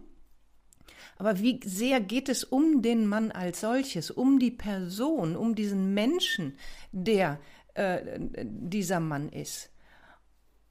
Aber 1.19 1.41
wie 1.41 1.61
sehr 1.65 2.01
geht 2.01 2.29
es 2.29 2.45
um 2.45 2.83
den 2.83 3.07
Mann 3.07 3.33
als 3.33 3.61
solches, 3.61 4.11
um 4.11 4.39
die 4.39 4.51
Person, 4.51 5.35
um 5.37 5.55
diesen 5.55 5.95
Menschen, 5.95 6.59
der 6.93 7.41
äh, 7.75 8.19
dieser 8.45 9.01
Mann 9.01 9.31
ist? 9.31 9.71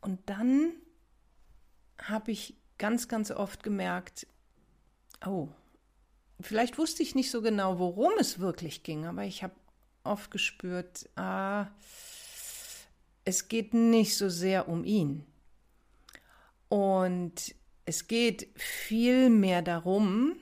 Und 0.01 0.19
dann 0.27 0.73
habe 1.97 2.31
ich 2.31 2.55
ganz, 2.77 3.07
ganz 3.07 3.31
oft 3.31 3.63
gemerkt, 3.63 4.27
oh, 5.25 5.49
vielleicht 6.39 6.77
wusste 6.77 7.03
ich 7.03 7.15
nicht 7.15 7.31
so 7.31 7.41
genau, 7.41 7.79
worum 7.79 8.11
es 8.19 8.39
wirklich 8.39 8.83
ging, 8.83 9.05
aber 9.05 9.23
ich 9.23 9.43
habe 9.43 9.55
oft 10.03 10.31
gespürt, 10.31 11.09
ah, 11.15 11.67
es 13.23 13.47
geht 13.47 13.73
nicht 13.73 14.15
so 14.17 14.29
sehr 14.29 14.69
um 14.69 14.83
ihn. 14.83 15.25
Und 16.69 17.55
es 17.85 18.07
geht 18.07 18.49
viel 18.55 19.29
mehr 19.29 19.61
darum, 19.61 20.35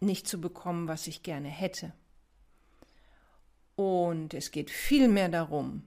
nicht 0.00 0.28
zu 0.28 0.40
bekommen, 0.40 0.88
was 0.88 1.06
ich 1.06 1.22
gerne 1.22 1.48
hätte. 1.48 1.92
Und 3.74 4.34
es 4.34 4.50
geht 4.50 4.70
viel 4.70 5.08
mehr 5.08 5.28
darum, 5.28 5.82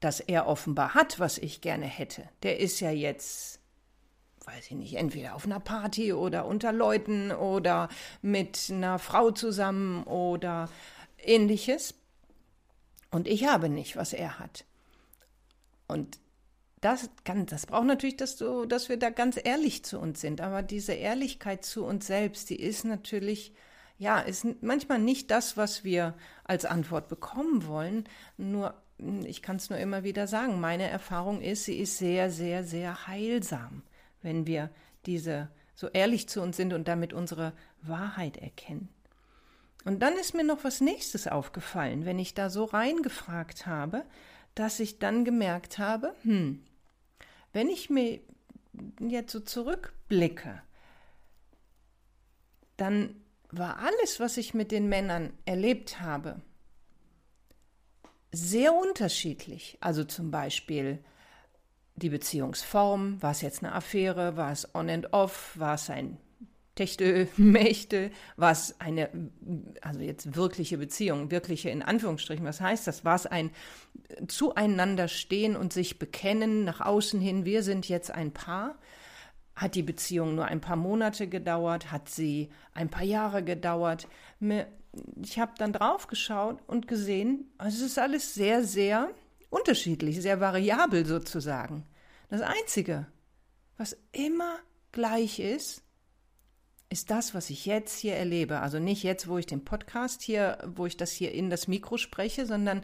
dass 0.00 0.20
er 0.20 0.46
offenbar 0.46 0.94
hat, 0.94 1.18
was 1.18 1.38
ich 1.38 1.60
gerne 1.60 1.86
hätte. 1.86 2.28
Der 2.42 2.60
ist 2.60 2.80
ja 2.80 2.90
jetzt, 2.90 3.60
weiß 4.44 4.66
ich 4.66 4.76
nicht, 4.76 4.94
entweder 4.94 5.34
auf 5.34 5.44
einer 5.44 5.60
Party 5.60 6.12
oder 6.12 6.46
unter 6.46 6.72
Leuten 6.72 7.32
oder 7.32 7.88
mit 8.22 8.68
einer 8.70 8.98
Frau 8.98 9.30
zusammen 9.30 10.04
oder 10.04 10.68
ähnliches. 11.18 11.94
Und 13.10 13.26
ich 13.26 13.46
habe 13.46 13.68
nicht, 13.68 13.96
was 13.96 14.12
er 14.12 14.38
hat. 14.38 14.64
Und 15.86 16.18
das, 16.80 17.10
kann, 17.24 17.46
das 17.46 17.66
braucht 17.66 17.86
natürlich, 17.86 18.16
dass, 18.16 18.36
du, 18.36 18.66
dass 18.66 18.88
wir 18.88 18.98
da 18.98 19.10
ganz 19.10 19.38
ehrlich 19.42 19.84
zu 19.84 19.98
uns 19.98 20.20
sind. 20.20 20.40
Aber 20.40 20.62
diese 20.62 20.92
Ehrlichkeit 20.92 21.64
zu 21.64 21.84
uns 21.84 22.06
selbst, 22.06 22.50
die 22.50 22.60
ist 22.60 22.84
natürlich, 22.84 23.52
ja, 23.98 24.20
ist 24.20 24.46
manchmal 24.62 25.00
nicht 25.00 25.30
das, 25.30 25.56
was 25.56 25.82
wir 25.82 26.14
als 26.44 26.64
Antwort 26.64 27.08
bekommen 27.08 27.66
wollen. 27.66 28.04
Nur 28.36 28.74
ich 28.98 29.42
kann 29.42 29.56
es 29.56 29.70
nur 29.70 29.78
immer 29.78 30.02
wieder 30.04 30.26
sagen, 30.26 30.60
meine 30.60 30.88
Erfahrung 30.88 31.40
ist, 31.40 31.64
sie 31.64 31.78
ist 31.78 31.98
sehr, 31.98 32.30
sehr, 32.30 32.64
sehr 32.64 33.06
heilsam, 33.06 33.82
wenn 34.22 34.46
wir 34.46 34.70
diese 35.06 35.48
so 35.74 35.88
ehrlich 35.88 36.28
zu 36.28 36.42
uns 36.42 36.56
sind 36.56 36.72
und 36.72 36.88
damit 36.88 37.12
unsere 37.12 37.52
Wahrheit 37.82 38.36
erkennen. 38.36 38.88
Und 39.84 40.00
dann 40.00 40.14
ist 40.14 40.34
mir 40.34 40.42
noch 40.42 40.64
was 40.64 40.80
nächstes 40.80 41.28
aufgefallen, 41.28 42.04
wenn 42.04 42.18
ich 42.18 42.34
da 42.34 42.50
so 42.50 42.64
reingefragt 42.64 43.66
habe, 43.66 44.04
dass 44.56 44.80
ich 44.80 44.98
dann 44.98 45.24
gemerkt 45.24 45.78
habe, 45.78 46.14
hm, 46.22 46.64
wenn 47.52 47.68
ich 47.68 47.90
mir 47.90 48.20
jetzt 48.98 49.32
so 49.32 49.40
zurückblicke, 49.40 50.60
dann 52.76 53.14
war 53.50 53.78
alles, 53.78 54.18
was 54.20 54.36
ich 54.36 54.54
mit 54.54 54.72
den 54.72 54.88
Männern 54.88 55.32
erlebt 55.44 56.00
habe, 56.00 56.40
sehr 58.32 58.74
unterschiedlich. 58.74 59.78
Also 59.80 60.04
zum 60.04 60.30
Beispiel 60.30 60.98
die 61.96 62.10
Beziehungsform, 62.10 63.20
war 63.22 63.32
es 63.32 63.40
jetzt 63.40 63.62
eine 63.62 63.74
Affäre, 63.74 64.36
war 64.36 64.52
es 64.52 64.74
on 64.74 64.88
and 64.88 65.12
off, 65.12 65.52
war 65.56 65.74
es 65.74 65.90
ein 65.90 66.18
Techte, 66.74 67.28
Mächte, 67.36 68.10
war 68.36 68.52
es 68.52 68.80
eine, 68.80 69.10
also 69.80 70.00
jetzt 70.00 70.36
wirkliche 70.36 70.78
Beziehung, 70.78 71.30
wirkliche 71.30 71.70
in 71.70 71.82
Anführungsstrichen, 71.82 72.46
was 72.46 72.60
heißt 72.60 72.86
das? 72.86 73.04
War 73.04 73.16
es 73.16 73.26
ein 73.26 73.50
zueinander 74.28 75.08
stehen 75.08 75.56
und 75.56 75.72
sich 75.72 75.98
bekennen 75.98 76.64
nach 76.64 76.80
außen 76.80 77.20
hin, 77.20 77.44
wir 77.44 77.62
sind 77.62 77.88
jetzt 77.88 78.12
ein 78.12 78.32
Paar? 78.32 78.78
Hat 79.56 79.74
die 79.74 79.82
Beziehung 79.82 80.36
nur 80.36 80.44
ein 80.44 80.60
paar 80.60 80.76
Monate 80.76 81.26
gedauert? 81.26 81.90
Hat 81.90 82.08
sie 82.08 82.48
ein 82.74 82.90
paar 82.90 83.02
Jahre 83.02 83.42
gedauert? 83.42 84.06
Ich 85.22 85.38
habe 85.38 85.52
dann 85.58 85.72
drauf 85.72 86.06
geschaut 86.06 86.58
und 86.66 86.88
gesehen, 86.88 87.52
es 87.58 87.80
ist 87.80 87.98
alles 87.98 88.34
sehr, 88.34 88.64
sehr 88.64 89.10
unterschiedlich, 89.50 90.20
sehr 90.20 90.40
variabel 90.40 91.06
sozusagen. 91.06 91.86
Das 92.28 92.42
Einzige, 92.42 93.06
was 93.76 93.96
immer 94.12 94.58
gleich 94.92 95.38
ist, 95.38 95.82
ist 96.90 97.10
das, 97.10 97.34
was 97.34 97.50
ich 97.50 97.66
jetzt 97.66 97.98
hier 97.98 98.14
erlebe. 98.14 98.60
Also 98.60 98.78
nicht 98.78 99.02
jetzt, 99.02 99.28
wo 99.28 99.38
ich 99.38 99.46
den 99.46 99.64
Podcast 99.64 100.22
hier, 100.22 100.58
wo 100.74 100.86
ich 100.86 100.96
das 100.96 101.12
hier 101.12 101.32
in 101.32 101.50
das 101.50 101.68
Mikro 101.68 101.98
spreche, 101.98 102.46
sondern 102.46 102.82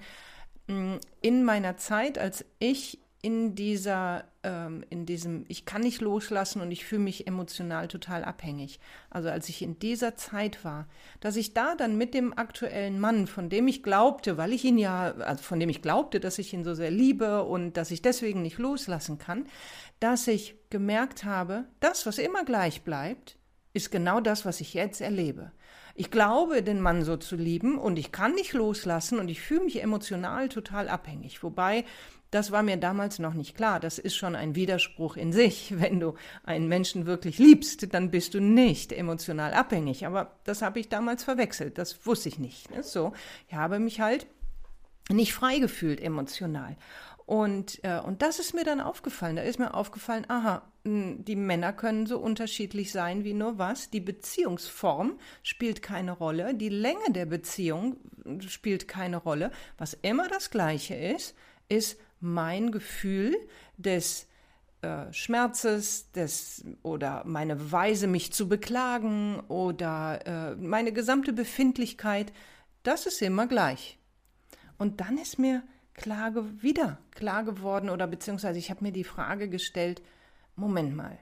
mm, 0.67 0.97
in 1.21 1.45
meiner 1.45 1.77
Zeit, 1.77 2.19
als 2.19 2.45
ich 2.59 3.01
in 3.23 3.55
dieser, 3.55 4.25
ähm, 4.45 4.85
in 4.91 5.07
diesem, 5.07 5.45
ich 5.49 5.65
kann 5.65 5.83
nicht 5.83 6.01
loslassen 6.01 6.61
und 6.61 6.71
ich 6.71 6.85
fühle 6.85 7.03
mich 7.03 7.27
emotional 7.27 7.89
total 7.89 8.23
abhängig. 8.23 8.79
Also 9.11 9.31
als 9.31 9.49
ich 9.49 9.63
in 9.63 9.79
dieser 9.79 10.15
Zeit 10.15 10.65
war, 10.65 10.87
dass 11.21 11.37
ich 11.37 11.55
da 11.55 11.75
dann 11.75 11.99
mit 11.99 12.15
dem 12.15 12.37
aktuellen 12.37 13.01
Mann, 13.01 13.27
von 13.27 13.49
dem 13.49 13.67
ich 13.67 13.83
glaubte, 13.83 14.37
weil 14.37 14.53
ich 14.53 14.65
ihn 14.65 14.79
ja, 14.79 15.15
also 15.15 15.43
von 15.43 15.59
dem 15.59 15.71
ich 15.71 15.83
glaubte, 15.83 16.21
dass 16.21 16.39
ich 16.39 16.53
ihn 16.53 16.63
so 16.63 16.75
sehr 16.75 16.91
liebe 16.91 17.43
und 17.43 17.77
dass 17.77 17.91
ich 17.91 18.03
deswegen 18.03 18.43
nicht 18.43 18.59
loslassen 18.59 19.19
kann, 19.19 19.47
dass 19.99 20.29
ich 20.29 20.55
gemerkt 20.71 21.25
habe, 21.25 21.65
das, 21.81 22.07
was 22.07 22.19
immer 22.19 22.45
gleich 22.45 22.83
bleibt, 22.83 23.39
ist 23.73 23.91
genau 23.91 24.21
das, 24.21 24.45
was 24.45 24.61
ich 24.61 24.75
jetzt 24.75 25.01
erlebe. 25.01 25.51
Ich 25.97 26.11
glaube, 26.11 26.63
den 26.63 26.81
Mann 26.81 27.05
so 27.05 27.17
zu 27.17 27.37
lieben 27.37 27.79
und 27.79 27.99
ich 27.99 28.11
kann 28.11 28.35
nicht 28.35 28.53
loslassen 28.53 29.21
und 29.21 29.29
ich 29.29 29.41
fühle 29.41 29.65
mich 29.65 29.81
emotional 29.81 30.49
total 30.49 30.89
abhängig. 30.89 31.45
Wobei 31.45 31.85
das 32.35 32.51
war 32.51 32.65
mir 32.65 32.77
damals 32.77 33.21
noch 33.21 33.35
nicht 33.35 33.55
klar. 33.57 33.79
Das 33.79 33.99
ist 33.99 34.17
schon 34.17 34.35
ein 34.35 34.57
Widerspruch 34.57 35.17
in 35.17 35.33
sich. 35.33 35.73
Wenn 35.81 36.01
du 36.01 36.15
einen 36.43 36.67
Menschen 36.67 37.07
wirklich 37.07 37.39
liebst, 37.39 37.95
dann 37.95 38.11
bist 38.11 38.35
du 38.35 38.41
nicht 38.41 38.93
emotional 38.93 39.55
abhängig. 39.55 40.05
Aber 40.05 40.33
das 40.43 40.61
habe 40.61 40.81
ich 40.81 40.89
damals 40.89 41.23
verwechselt. 41.23 41.79
Das 41.79 42.07
wusste 42.07 42.29
ich 42.29 42.41
nicht. 42.41 42.71
Ne? 42.71 42.83
So, 42.83 43.13
ich 43.49 43.55
habe 43.55 43.79
mich 43.79 44.01
halt 44.01 44.27
nicht 45.09 45.33
frei 45.33 45.59
gefühlt 45.59 46.01
emotional. 46.01 46.77
Und, 47.25 47.83
äh, 47.85 48.01
und 48.01 48.21
das 48.21 48.41
ist 48.41 48.53
mir 48.53 48.65
dann 48.65 48.81
aufgefallen. 48.81 49.37
Da 49.37 49.43
ist 49.43 49.61
mir 49.61 49.73
aufgefallen, 49.73 50.27
aha, 50.29 50.63
die 50.85 51.37
Männer 51.37 51.73
können 51.73 52.05
so 52.07 52.19
unterschiedlich 52.19 52.91
sein 52.91 53.23
wie 53.23 53.33
nur 53.33 53.59
was. 53.59 53.91
Die 53.91 54.01
Beziehungsform 54.01 55.19
spielt 55.45 55.83
keine 55.83 56.13
Rolle. 56.13 56.55
Die 56.55 56.69
Länge 56.69 57.11
der 57.11 57.27
Beziehung 57.27 57.97
spielt 58.41 58.89
keine 58.89 59.19
Rolle. 59.19 59.53
Was 59.79 59.95
immer 60.03 60.29
das 60.29 60.51
Gleiche 60.51 60.95
ist, 60.97 61.35
ist 61.69 61.99
mein 62.25 62.73
Gefühl 62.73 63.37
des 63.77 64.27
äh, 64.83 65.13
Schmerzes 65.13 66.11
des, 66.13 66.65
oder 66.83 67.23
meine 67.25 67.71
Weise, 67.71 68.07
mich 68.07 68.33
zu 68.33 68.49
beklagen 68.49 69.41
oder 69.49 70.27
äh, 70.27 70.57
meine 70.57 70.93
gesamte 70.93 71.33
Befindlichkeit. 71.33 72.33
Das 72.83 73.07
ist 73.07 73.23
immer 73.23 73.47
gleich. 73.47 73.99
Und 74.79 75.01
dann 75.01 75.19
ist 75.19 75.39
mir 75.39 75.63
klar, 75.95 76.35
wieder 76.61 76.99
klar 77.13 77.45
geworden 77.45 77.89
oder 77.89 78.07
beziehungsweise 78.07 78.59
ich 78.59 78.71
habe 78.71 78.85
mir 78.85 78.93
die 78.93 79.05
Frage 79.05 79.49
gestellt, 79.49 80.03
Moment 80.57 80.95
mal, 80.95 81.19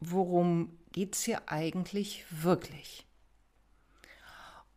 worum 0.00 0.78
geht 0.92 1.14
es 1.14 1.22
hier 1.22 1.42
eigentlich 1.46 2.24
wirklich? 2.30 3.06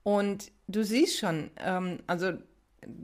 Und 0.03 0.51
du 0.67 0.83
siehst 0.83 1.19
schon, 1.19 1.51
ähm, 1.57 1.99
also 2.07 2.33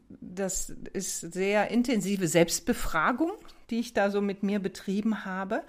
das 0.10 0.69
ist 0.93 1.19
sehr 1.34 1.69
intensive 1.69 2.27
Selbstbefragung, 2.27 3.31
die 3.69 3.79
ich 3.79 3.93
da 3.93 4.10
so 4.10 4.22
mit 4.22 4.43
mir 4.43 4.60
betrieben 4.60 5.25
habe. 5.25 5.63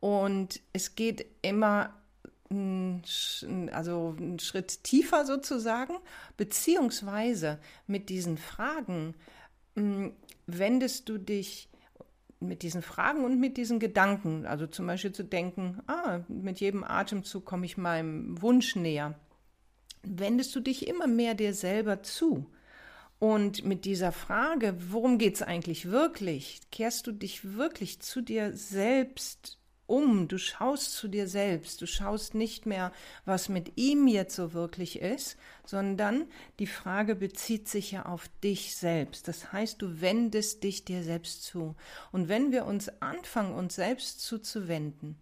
Und 0.00 0.60
es 0.72 0.94
geht 0.94 1.26
immer 1.42 1.94
also 3.70 4.14
einen 4.18 4.38
Schritt 4.38 4.84
tiefer 4.84 5.24
sozusagen, 5.24 5.94
beziehungsweise 6.36 7.58
mit 7.86 8.10
diesen 8.10 8.36
Fragen 8.36 9.14
wendest 10.46 11.08
du 11.08 11.16
dich 11.16 11.70
mit 12.40 12.62
diesen 12.62 12.82
Fragen 12.82 13.24
und 13.24 13.38
mit 13.38 13.56
diesen 13.56 13.78
Gedanken, 13.78 14.46
also 14.46 14.66
zum 14.66 14.86
Beispiel 14.86 15.12
zu 15.12 15.22
denken, 15.22 15.80
ah, 15.86 16.20
mit 16.28 16.60
jedem 16.60 16.84
Atemzug 16.84 17.44
komme 17.44 17.64
ich 17.64 17.76
meinem 17.76 18.42
Wunsch 18.42 18.76
näher, 18.76 19.18
wendest 20.02 20.54
du 20.54 20.60
dich 20.60 20.88
immer 20.88 21.06
mehr 21.06 21.34
dir 21.34 21.54
selber 21.54 22.02
zu. 22.02 22.51
Und 23.22 23.64
mit 23.64 23.84
dieser 23.84 24.10
Frage, 24.10 24.74
worum 24.88 25.16
geht 25.16 25.36
es 25.36 25.42
eigentlich 25.42 25.92
wirklich, 25.92 26.58
kehrst 26.72 27.06
du 27.06 27.12
dich 27.12 27.54
wirklich 27.56 28.00
zu 28.00 28.20
dir 28.20 28.52
selbst 28.52 29.58
um, 29.86 30.26
du 30.26 30.38
schaust 30.38 30.94
zu 30.94 31.06
dir 31.06 31.28
selbst, 31.28 31.82
du 31.82 31.86
schaust 31.86 32.34
nicht 32.34 32.66
mehr, 32.66 32.90
was 33.24 33.48
mit 33.48 33.72
ihm 33.76 34.08
jetzt 34.08 34.34
so 34.34 34.54
wirklich 34.54 35.00
ist, 35.00 35.36
sondern 35.64 36.24
die 36.58 36.66
Frage 36.66 37.14
bezieht 37.14 37.68
sich 37.68 37.92
ja 37.92 38.06
auf 38.06 38.28
dich 38.42 38.74
selbst. 38.74 39.28
Das 39.28 39.52
heißt, 39.52 39.80
du 39.80 40.00
wendest 40.00 40.64
dich 40.64 40.84
dir 40.84 41.04
selbst 41.04 41.44
zu. 41.44 41.76
Und 42.10 42.28
wenn 42.28 42.50
wir 42.50 42.64
uns 42.64 42.88
anfangen, 43.00 43.54
uns 43.54 43.76
selbst 43.76 44.20
zuzuwenden, 44.20 45.16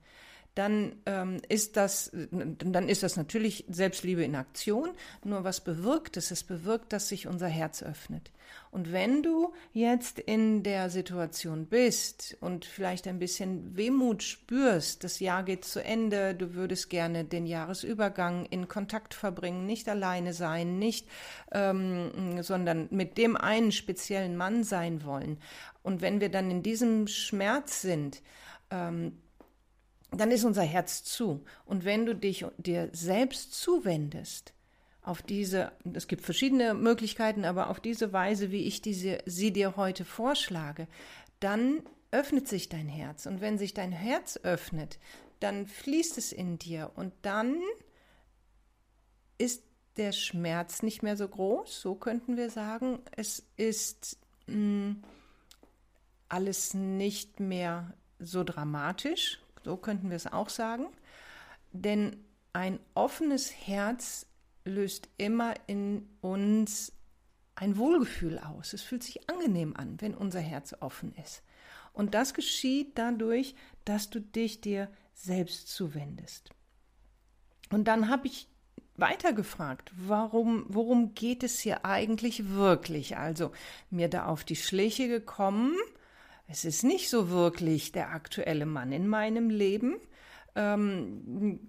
dann 0.54 0.96
ähm, 1.06 1.40
ist 1.48 1.76
das, 1.76 2.10
dann 2.12 2.88
ist 2.88 3.02
das 3.02 3.16
natürlich 3.16 3.64
Selbstliebe 3.68 4.24
in 4.24 4.34
Aktion. 4.34 4.90
Nur 5.24 5.44
was 5.44 5.62
bewirkt 5.62 6.16
es? 6.16 6.30
Es 6.30 6.44
bewirkt, 6.44 6.92
dass 6.92 7.08
sich 7.08 7.26
unser 7.26 7.48
Herz 7.48 7.82
öffnet. 7.82 8.30
Und 8.72 8.92
wenn 8.92 9.22
du 9.22 9.52
jetzt 9.72 10.18
in 10.18 10.62
der 10.62 10.90
Situation 10.90 11.66
bist 11.66 12.36
und 12.40 12.64
vielleicht 12.64 13.06
ein 13.06 13.18
bisschen 13.18 13.76
Wehmut 13.76 14.22
spürst, 14.22 15.04
das 15.04 15.20
Jahr 15.20 15.44
geht 15.44 15.64
zu 15.64 15.82
Ende, 15.82 16.34
du 16.34 16.54
würdest 16.54 16.90
gerne 16.90 17.24
den 17.24 17.46
Jahresübergang 17.46 18.46
in 18.46 18.66
Kontakt 18.68 19.14
verbringen, 19.14 19.66
nicht 19.66 19.88
alleine 19.88 20.32
sein, 20.34 20.78
nicht, 20.78 21.08
ähm, 21.52 22.42
sondern 22.42 22.88
mit 22.90 23.18
dem 23.18 23.36
einen 23.36 23.72
speziellen 23.72 24.36
Mann 24.36 24.64
sein 24.64 25.04
wollen. 25.04 25.38
Und 25.82 26.00
wenn 26.00 26.20
wir 26.20 26.28
dann 26.28 26.50
in 26.50 26.62
diesem 26.62 27.06
Schmerz 27.06 27.82
sind, 27.82 28.22
ähm, 28.70 29.18
dann 30.10 30.30
ist 30.30 30.44
unser 30.44 30.62
Herz 30.62 31.04
zu. 31.04 31.44
Und 31.64 31.84
wenn 31.84 32.06
du 32.06 32.14
dich 32.14 32.44
dir 32.58 32.88
selbst 32.92 33.54
zuwendest, 33.54 34.52
auf 35.02 35.22
diese, 35.22 35.72
es 35.94 36.08
gibt 36.08 36.24
verschiedene 36.24 36.74
Möglichkeiten, 36.74 37.44
aber 37.44 37.70
auf 37.70 37.80
diese 37.80 38.12
Weise, 38.12 38.50
wie 38.50 38.66
ich 38.66 38.82
diese, 38.82 39.18
sie 39.24 39.52
dir 39.52 39.76
heute 39.76 40.04
vorschlage, 40.04 40.88
dann 41.38 41.82
öffnet 42.10 42.48
sich 42.48 42.68
dein 42.68 42.88
Herz. 42.88 43.26
Und 43.26 43.40
wenn 43.40 43.56
sich 43.56 43.72
dein 43.72 43.92
Herz 43.92 44.38
öffnet, 44.42 44.98
dann 45.38 45.66
fließt 45.66 46.18
es 46.18 46.32
in 46.32 46.58
dir 46.58 46.90
und 46.96 47.14
dann 47.22 47.56
ist 49.38 49.62
der 49.96 50.12
Schmerz 50.12 50.82
nicht 50.82 51.02
mehr 51.02 51.16
so 51.16 51.26
groß, 51.26 51.80
so 51.80 51.94
könnten 51.94 52.36
wir 52.36 52.50
sagen. 52.50 53.00
Es 53.16 53.42
ist 53.56 54.18
mh, 54.46 54.54
hm, 54.54 55.02
alles 56.28 56.74
nicht 56.74 57.40
mehr 57.40 57.94
so 58.18 58.44
dramatisch, 58.44 59.40
so 59.64 59.76
könnten 59.76 60.10
wir 60.10 60.16
es 60.16 60.26
auch 60.26 60.48
sagen. 60.48 60.86
Denn 61.72 62.16
ein 62.52 62.80
offenes 62.94 63.50
Herz 63.50 64.26
löst 64.64 65.08
immer 65.16 65.54
in 65.66 66.08
uns 66.20 66.92
ein 67.54 67.76
Wohlgefühl 67.76 68.38
aus. 68.38 68.72
Es 68.72 68.82
fühlt 68.82 69.02
sich 69.02 69.28
angenehm 69.28 69.76
an, 69.76 70.00
wenn 70.00 70.14
unser 70.14 70.40
Herz 70.40 70.74
offen 70.80 71.14
ist. 71.22 71.42
Und 71.92 72.14
das 72.14 72.34
geschieht 72.34 72.96
dadurch, 72.96 73.54
dass 73.84 74.10
du 74.10 74.20
dich 74.20 74.60
dir 74.60 74.88
selbst 75.14 75.68
zuwendest. 75.68 76.50
Und 77.70 77.84
dann 77.84 78.08
habe 78.08 78.26
ich 78.26 78.48
weiter 78.96 79.32
gefragt, 79.32 79.92
warum, 79.96 80.64
worum 80.68 81.14
geht 81.14 81.42
es 81.42 81.58
hier 81.58 81.84
eigentlich 81.84 82.48
wirklich? 82.50 83.16
Also 83.16 83.52
mir 83.90 84.08
da 84.08 84.26
auf 84.26 84.44
die 84.44 84.56
Schliche 84.56 85.08
gekommen, 85.08 85.74
es 86.50 86.64
ist 86.64 86.82
nicht 86.82 87.08
so 87.08 87.30
wirklich 87.30 87.92
der 87.92 88.10
aktuelle 88.10 88.66
Mann 88.66 88.90
in 88.90 89.06
meinem 89.06 89.50
Leben, 89.50 89.96
ähm, 90.56 91.60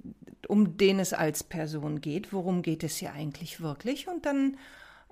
um 0.48 0.76
den 0.76 1.00
es 1.00 1.14
als 1.14 1.44
Person 1.44 2.02
geht. 2.02 2.34
Worum 2.34 2.64
geht 2.64 2.84
es 2.84 2.98
hier 2.98 3.14
eigentlich 3.14 3.62
wirklich? 3.62 4.08
Und 4.08 4.26
dann 4.26 4.58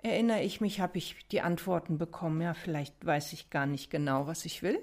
erinnere 0.01 0.41
ich 0.41 0.59
mich, 0.59 0.79
habe 0.81 0.97
ich 0.97 1.17
die 1.31 1.41
Antworten 1.41 1.99
bekommen. 1.99 2.41
Ja, 2.41 2.55
vielleicht 2.55 3.05
weiß 3.05 3.31
ich 3.33 3.51
gar 3.51 3.67
nicht 3.67 3.91
genau, 3.91 4.25
was 4.25 4.43
ich 4.45 4.63
will. 4.63 4.79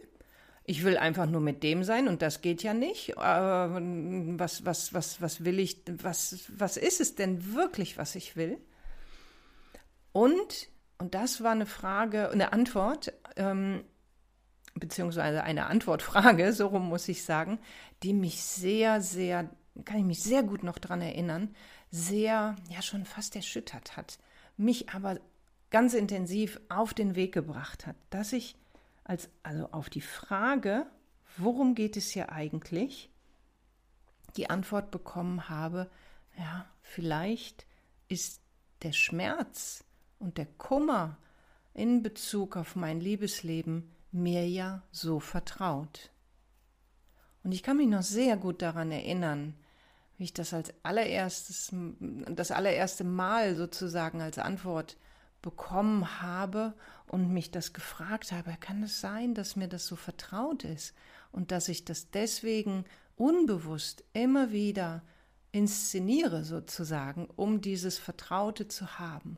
Ich 0.63 0.85
will 0.85 0.97
einfach 0.97 1.27
nur 1.27 1.41
mit 1.41 1.65
dem 1.65 1.83
sein 1.83 2.07
und 2.07 2.23
das 2.23 2.41
geht 2.41 2.63
ja 2.63 2.73
nicht. 2.73 3.19
Aber 3.19 3.81
was, 3.81 4.65
was, 4.65 4.95
was, 4.95 5.21
was 5.21 5.45
will 5.45 5.59
ich, 5.59 5.83
was, 6.01 6.45
was 6.57 6.77
ist 6.77 7.01
es 7.01 7.17
denn 7.17 7.55
wirklich, 7.55 7.99
was 7.99 8.15
ich 8.15 8.37
will? 8.37 8.59
Und, 10.13 10.69
und 10.99 11.15
das 11.15 11.43
war 11.43 11.53
eine 11.53 11.67
Frage, 11.67 12.31
eine 12.31 12.53
Antwort, 12.53 13.13
ähm, 13.37 13.85
beziehungsweise 14.79 15.43
eine 15.43 15.67
Antwortfrage, 15.67 16.53
so 16.55 16.69
rum 16.69 16.89
muss 16.89 17.09
ich 17.09 17.25
sagen, 17.25 17.59
die 18.03 18.13
mich 18.13 18.43
sehr, 18.43 19.01
sehr, 19.01 19.51
kann 19.85 19.99
ich 19.99 20.05
mich 20.05 20.23
sehr 20.23 20.43
gut 20.43 20.63
noch 20.63 20.79
daran 20.79 21.01
erinnern, 21.01 21.55
sehr, 21.91 22.57
ja 22.71 22.83
schon 22.83 23.05
fast 23.05 23.37
erschüttert 23.37 23.97
hat, 23.97 24.19
mich 24.57 24.91
aber 24.91 25.19
ganz 25.71 25.95
intensiv 25.95 26.61
auf 26.69 26.95
den 26.95 27.17
Weg 27.17 27.33
gebracht 27.33 27.87
hat, 27.87 27.97
dass 28.11 28.33
ich 28.33 28.57
als, 29.05 29.29
also 29.43 29.71
auf 29.73 29.89
die 29.91 30.01
Frage, 30.01 30.87
worum 31.37 31.75
geht 31.75 31.97
es 31.97 32.11
hier 32.11 32.33
eigentlich, 32.33 33.11
die 34.37 34.51
Antwort 34.51 34.91
bekommen 34.91 35.49
habe, 35.49 35.91
ja, 36.39 36.67
vielleicht 36.83 37.67
ist 38.09 38.41
der 38.83 38.93
Schmerz 38.93 39.85
und 40.19 40.39
der 40.39 40.47
Kummer 40.47 41.17
in 41.75 42.03
Bezug 42.03 42.57
auf 42.57 42.77
mein 42.77 43.01
Liebesleben 43.01 43.91
mir 44.17 44.49
ja 44.49 44.83
so 44.91 45.21
vertraut. 45.21 46.11
Und 47.45 47.53
ich 47.53 47.63
kann 47.63 47.77
mich 47.77 47.89
noch 47.89 48.03
sehr 48.03 48.37
gut 48.37 48.63
daran 48.63 48.91
erinnern, 48.91 49.55
wie 50.19 50.25
ich 50.25 50.35
das 50.35 50.53
als 50.53 50.73
allererstes, 50.83 51.71
das 52.01 52.51
allererste 52.51 53.05
Mal 53.05 53.55
sozusagen 53.55 54.21
als 54.21 54.39
Antwort 54.39 54.97
bekommen 55.43 56.23
habe 56.23 56.75
und 57.07 57.33
mich 57.33 57.51
das 57.51 57.73
gefragt 57.73 58.33
habe, 58.33 58.57
kann 58.59 58.83
es 58.83 59.01
sein, 59.01 59.35
dass 59.35 59.55
mir 59.55 59.69
das 59.69 59.87
so 59.87 59.95
vertraut 59.95 60.65
ist 60.65 60.95
und 61.31 61.53
dass 61.53 61.69
ich 61.69 61.85
das 61.85 62.11
deswegen 62.11 62.85
unbewusst 63.17 64.03
immer 64.13 64.51
wieder 64.51 65.03
inszeniere 65.53 66.45
sozusagen, 66.45 67.29
um 67.37 67.61
dieses 67.61 67.99
Vertraute 67.99 68.69
zu 68.69 68.99
haben. 68.99 69.37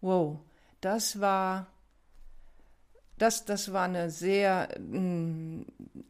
Wow, 0.00 0.40
das 0.80 1.20
war 1.20 1.68
das, 3.18 3.44
das 3.44 3.72
war 3.72 3.84
eine 3.84 4.10
sehr 4.10 4.68
mm, 4.80 5.62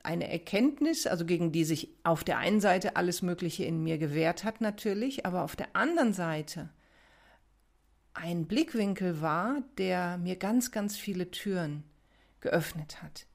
eine 0.03 0.31
Erkenntnis, 0.31 1.07
also 1.07 1.25
gegen 1.25 1.53
die 1.53 1.65
sich 1.65 1.91
auf 2.05 2.25
der 2.25 2.39
einen 2.39 2.61
Seite 2.61 2.97
alles 2.97 3.23
Mögliche 3.23 3.65
in 3.65 3.83
mir 3.83 3.99
gewehrt 3.99 4.45
hat 4.45 4.61
natürlich, 4.61 5.27
aber 5.27 5.43
auf 5.43 5.57
der 5.57 5.75
anderen 5.75 6.13
Seite 6.13 6.71
ein 8.15 8.47
Blickwinkel 8.47 9.21
war, 9.21 9.63
der 9.79 10.17
mir 10.19 10.37
ganz, 10.37 10.71
ganz 10.71 10.97
viele 10.97 11.31
Türen 11.31 11.85
geöffnet 12.41 13.03
hat. 13.03 13.27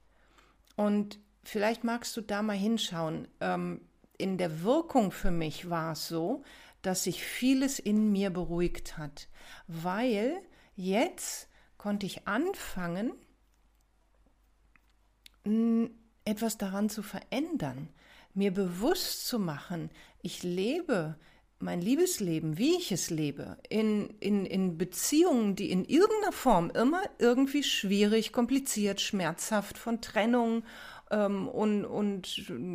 Und 0.76 1.18
vielleicht 1.44 1.84
magst 1.84 2.16
du 2.16 2.20
da 2.20 2.42
mal 2.42 2.56
hinschauen. 2.56 3.28
Ähm, 3.40 3.82
in 4.18 4.38
der 4.38 4.62
Wirkung 4.62 5.12
für 5.12 5.30
mich 5.30 5.70
war 5.70 5.92
es 5.92 6.08
so, 6.08 6.42
dass 6.82 7.04
sich 7.04 7.22
vieles 7.22 7.78
in 7.78 8.10
mir 8.10 8.30
beruhigt 8.30 8.98
hat, 8.98 9.28
weil 9.66 10.40
jetzt 10.74 11.48
konnte 11.78 12.06
ich 12.06 12.26
anfangen, 12.26 13.12
etwas 16.24 16.58
daran 16.58 16.88
zu 16.88 17.02
verändern. 17.02 17.88
mir 18.34 18.52
bewusst 18.52 19.26
zu 19.26 19.38
machen, 19.38 19.90
ich 20.22 20.42
lebe 20.42 21.16
mein 21.58 21.80
Liebesleben, 21.80 22.58
wie 22.58 22.76
ich 22.76 22.92
es 22.92 23.10
lebe, 23.10 23.56
in, 23.68 24.10
in, 24.20 24.44
in 24.46 24.78
Beziehungen, 24.78 25.54
die 25.54 25.70
in 25.70 25.84
irgendeiner 25.84 26.32
Form 26.32 26.70
immer 26.70 27.02
irgendwie 27.18 27.62
schwierig, 27.62 28.32
kompliziert, 28.32 29.00
schmerzhaft 29.00 29.78
von 29.78 30.00
Trennung 30.00 30.64
ähm, 31.10 31.48
und, 31.48 31.84
und 31.84 32.26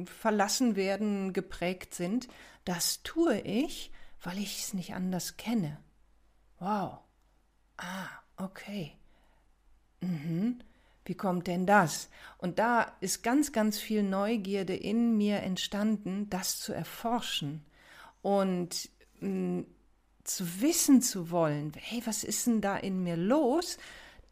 verlassen 0.06 0.75
werden 0.75 1.34
geprägt 1.34 1.93
sind, 1.93 2.27
das 2.65 3.03
tue 3.03 3.39
ich, 3.41 3.91
weil 4.21 4.38
ich 4.38 4.60
es 4.60 4.73
nicht 4.73 4.93
anders 4.93 5.38
kenne. 5.38 5.80
Wow. 6.60 6.99
Ah, 7.77 8.10
okay. 8.38 8.93
Mhm. 10.01 10.60
Wie 11.08 11.15
kommt 11.15 11.48
denn 11.48 11.65
das? 11.65 12.10
Und 12.38 12.60
da 12.60 12.91
ist 13.00 13.24
ganz, 13.24 13.54
ganz 13.54 13.80
viel 13.80 14.04
Neugierde 14.04 14.76
in 14.76 15.15
mir 15.15 15.38
entstanden, 15.38 16.30
das 16.30 16.60
zu 16.60 16.74
erforschen 16.74 17.65
und 18.22 18.89
mh, 19.22 19.30
mm, 19.30 19.65
zu 20.26 20.62
wissen 20.62 21.02
zu 21.02 21.32
wollen, 21.32 21.72
hey, 21.78 22.02
was 22.04 22.26
ist 22.26 22.46
denn 22.46 22.60
da 22.60 22.76
in 22.76 23.02
mir 23.02 23.15
los, 23.15 23.78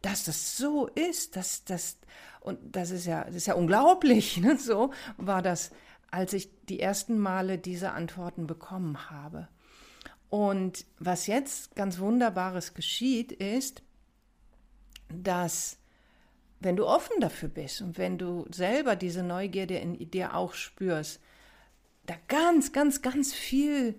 dass 0.02 0.26
das 0.26 0.58
so 0.58 0.88
ist, 0.88 1.38
dass 1.38 1.64
das 1.64 1.98
und 2.42 2.60
das 2.76 2.92
ist 2.92 3.06
ja, 3.06 3.24
das 3.24 3.36
ist 3.36 3.48
ja 3.48 3.54
unglaublich, 3.54 4.36
ne? 4.38 4.58
so 4.58 4.92
war 5.16 5.42
das, 5.42 5.72
als 6.12 6.34
ich 6.34 6.50
die 6.68 6.82
ersten 6.82 7.18
Male 7.18 7.58
diese 7.58 7.94
Antworten 7.94 8.48
bekommen 8.48 9.10
habe. 9.10 9.48
Und 10.30 10.86
was 11.00 11.28
jetzt 11.28 11.74
ganz 11.76 12.00
Wunderbares 12.00 12.74
geschieht, 12.74 13.32
ist, 13.32 13.82
dass 15.08 15.78
wenn 16.60 16.76
du 16.76 16.86
offen 16.86 17.20
dafür 17.20 17.50
bist 17.50 17.82
und 17.82 17.98
wenn 17.98 18.18
du 18.18 18.46
selber 18.52 18.96
diese 18.96 19.24
Neugierde 19.24 19.76
in 19.76 20.12
dir 20.12 20.36
auch 20.36 20.54
spürst, 20.54 21.20
da 22.06 22.16
ganz, 22.28 22.72
ganz, 22.72 23.02
ganz 23.02 23.34
viel 23.34 23.96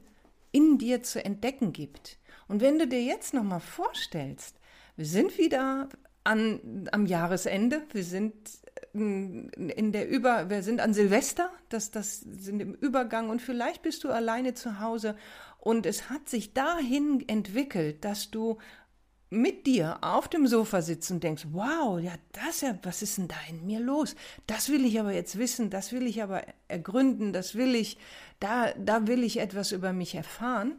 in 0.52 0.78
dir 0.78 1.02
zu 1.02 1.24
entdecken 1.24 1.72
gibt. 1.72 2.18
Und 2.48 2.60
wenn 2.60 2.78
du 2.78 2.86
dir 2.86 3.02
jetzt 3.02 3.34
nochmal 3.34 3.60
vorstellst, 3.60 4.56
wir 4.96 5.06
sind 5.06 5.36
wieder 5.38 5.88
an, 6.24 6.88
am 6.92 7.06
Jahresende, 7.06 7.82
wir 7.92 8.04
sind 8.04 8.34
ähm, 8.94 9.50
in 9.56 9.92
der 9.92 10.08
Über, 10.08 10.48
wir 10.48 10.62
sind 10.62 10.80
an 10.80 10.94
Silvester, 10.94 11.50
das, 11.68 11.90
das 11.90 12.20
sind 12.20 12.60
im 12.60 12.74
Übergang 12.74 13.28
und 13.30 13.42
vielleicht 13.42 13.82
bist 13.82 14.04
du 14.04 14.10
alleine 14.10 14.54
zu 14.54 14.80
Hause 14.80 15.16
und 15.58 15.84
es 15.84 16.10
hat 16.10 16.28
sich 16.28 16.54
dahin 16.54 17.28
entwickelt, 17.28 18.04
dass 18.04 18.30
du 18.30 18.58
mit 19.28 19.66
dir 19.66 19.98
auf 20.02 20.28
dem 20.28 20.46
Sofa 20.46 20.82
sitzt 20.82 21.10
und 21.10 21.22
denkst, 21.22 21.46
wow, 21.50 21.98
ja, 21.98 22.12
das 22.32 22.60
ja, 22.60 22.78
was 22.82 23.02
ist 23.02 23.18
denn 23.18 23.28
da 23.28 23.36
in 23.48 23.66
mir 23.66 23.80
los? 23.80 24.14
Das 24.46 24.68
will 24.68 24.84
ich 24.84 25.00
aber 25.00 25.12
jetzt 25.12 25.38
wissen, 25.38 25.68
das 25.70 25.92
will 25.92 26.06
ich 26.06 26.22
aber 26.22 26.44
ergründen, 26.68 27.32
das 27.32 27.54
will 27.54 27.74
ich, 27.74 27.98
da, 28.38 28.72
da 28.72 29.06
will 29.06 29.24
ich 29.24 29.38
etwas 29.38 29.72
über 29.72 29.92
mich 29.92 30.14
erfahren. 30.14 30.78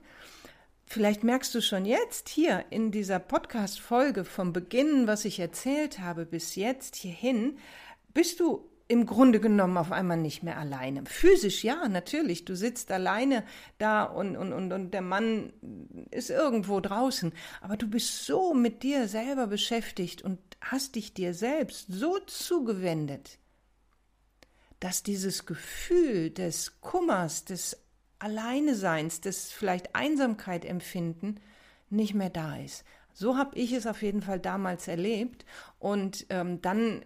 Vielleicht 0.86 1.26
merkst 1.26 1.54
du 1.54 1.62
schon 1.62 1.84
jetzt 1.84 2.30
hier 2.30 2.64
in 2.70 2.92
dieser 2.92 3.20
Podcast-Folge 3.20 4.24
vom 4.24 4.54
Beginn, 4.54 5.06
was 5.06 5.26
ich 5.26 5.40
erzählt 5.40 6.00
habe, 6.00 6.26
bis 6.26 6.56
jetzt 6.56 6.96
hierhin, 6.96 7.58
bist 8.14 8.40
du 8.40 8.70
im 8.88 9.06
Grunde 9.06 9.40
genommen 9.40 9.78
auf 9.78 9.92
einmal 9.92 10.18
nicht 10.18 10.44
mehr 10.44 10.58
alleine. 10.58 11.04
Physisch 11.06 11.64
ja, 11.64 11.88
natürlich. 11.90 12.46
Du 12.46 12.56
sitzt 12.56 12.92
alleine 12.92 13.44
da 13.78 14.04
und, 14.04 14.38
und, 14.38 14.54
und, 14.54 14.72
und 14.72 14.92
der 14.94 15.02
Mann 15.02 15.52
ist 16.12 16.30
irgendwo 16.30 16.80
draußen. 16.80 17.34
Aber 17.62 17.76
du 17.76 17.90
bist 17.90 18.26
so 18.26 18.54
mit 18.54 18.84
dir 18.84 19.08
selber 19.08 19.48
beschäftigt 19.48 20.22
und 20.22 20.40
hast 20.62 20.96
dich 20.96 21.14
dir 21.14 21.34
selbst 21.34 21.88
so 21.90 22.18
zugewendet, 22.20 23.40
dass 24.80 25.04
dieses 25.04 25.46
Gefühl 25.46 26.30
des 26.30 26.80
Kummers, 26.80 27.44
des 27.44 27.78
Alleineseins, 28.20 29.22
des 29.22 29.52
vielleicht 29.52 29.96
Einsamkeit 29.96 30.64
empfinden, 30.64 31.40
nicht 31.90 32.14
mehr 32.14 32.30
da 32.30 32.58
ist. 32.58 32.86
So 33.14 33.36
habe 33.36 33.58
ich 33.58 33.74
es 33.74 33.88
auf 33.88 34.02
jeden 34.02 34.22
Fall 34.22 34.40
damals 34.40 34.88
erlebt. 34.88 35.46
Und 35.80 36.26
ähm, 36.30 36.62
dann 36.62 37.04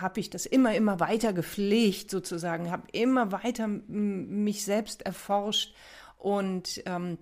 habe 0.00 0.20
ich 0.20 0.30
das 0.30 0.46
immer, 0.46 0.74
immer 0.74 1.00
weiter 1.00 1.32
gepflegt 1.32 2.10
sozusagen, 2.10 2.70
habe 2.70 2.88
immer 2.92 3.32
weiter 3.32 3.68
mich 3.68 4.64
selbst 4.64 5.02
erforscht 5.02 5.74
und 6.18 6.82
ähm, 6.86 7.18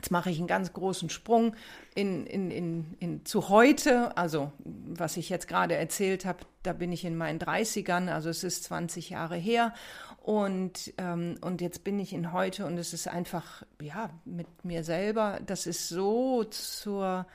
Jetzt 0.00 0.10
mache 0.10 0.30
ich 0.30 0.38
einen 0.38 0.46
ganz 0.46 0.72
großen 0.72 1.10
Sprung 1.10 1.54
in, 1.94 2.24
in, 2.24 2.50
in, 2.50 2.96
in, 3.00 3.26
zu 3.26 3.50
heute. 3.50 4.16
Also, 4.16 4.50
was 4.64 5.18
ich 5.18 5.28
jetzt 5.28 5.46
gerade 5.46 5.74
erzählt 5.74 6.24
habe, 6.24 6.38
da 6.62 6.72
bin 6.72 6.90
ich 6.90 7.04
in 7.04 7.18
meinen 7.18 7.38
30ern, 7.38 8.08
also 8.08 8.30
es 8.30 8.42
ist 8.42 8.64
20 8.64 9.10
Jahre 9.10 9.36
her. 9.36 9.74
Und, 10.22 10.94
ähm, 10.96 11.34
und 11.42 11.60
jetzt 11.60 11.84
bin 11.84 11.98
ich 11.98 12.14
in 12.14 12.32
heute 12.32 12.64
und 12.64 12.78
es 12.78 12.94
ist 12.94 13.08
einfach, 13.08 13.62
ja, 13.82 14.08
mit 14.24 14.64
mir 14.64 14.84
selber, 14.84 15.38
das 15.44 15.66
ist 15.66 15.90
so 15.90 16.44
zur 16.44 17.26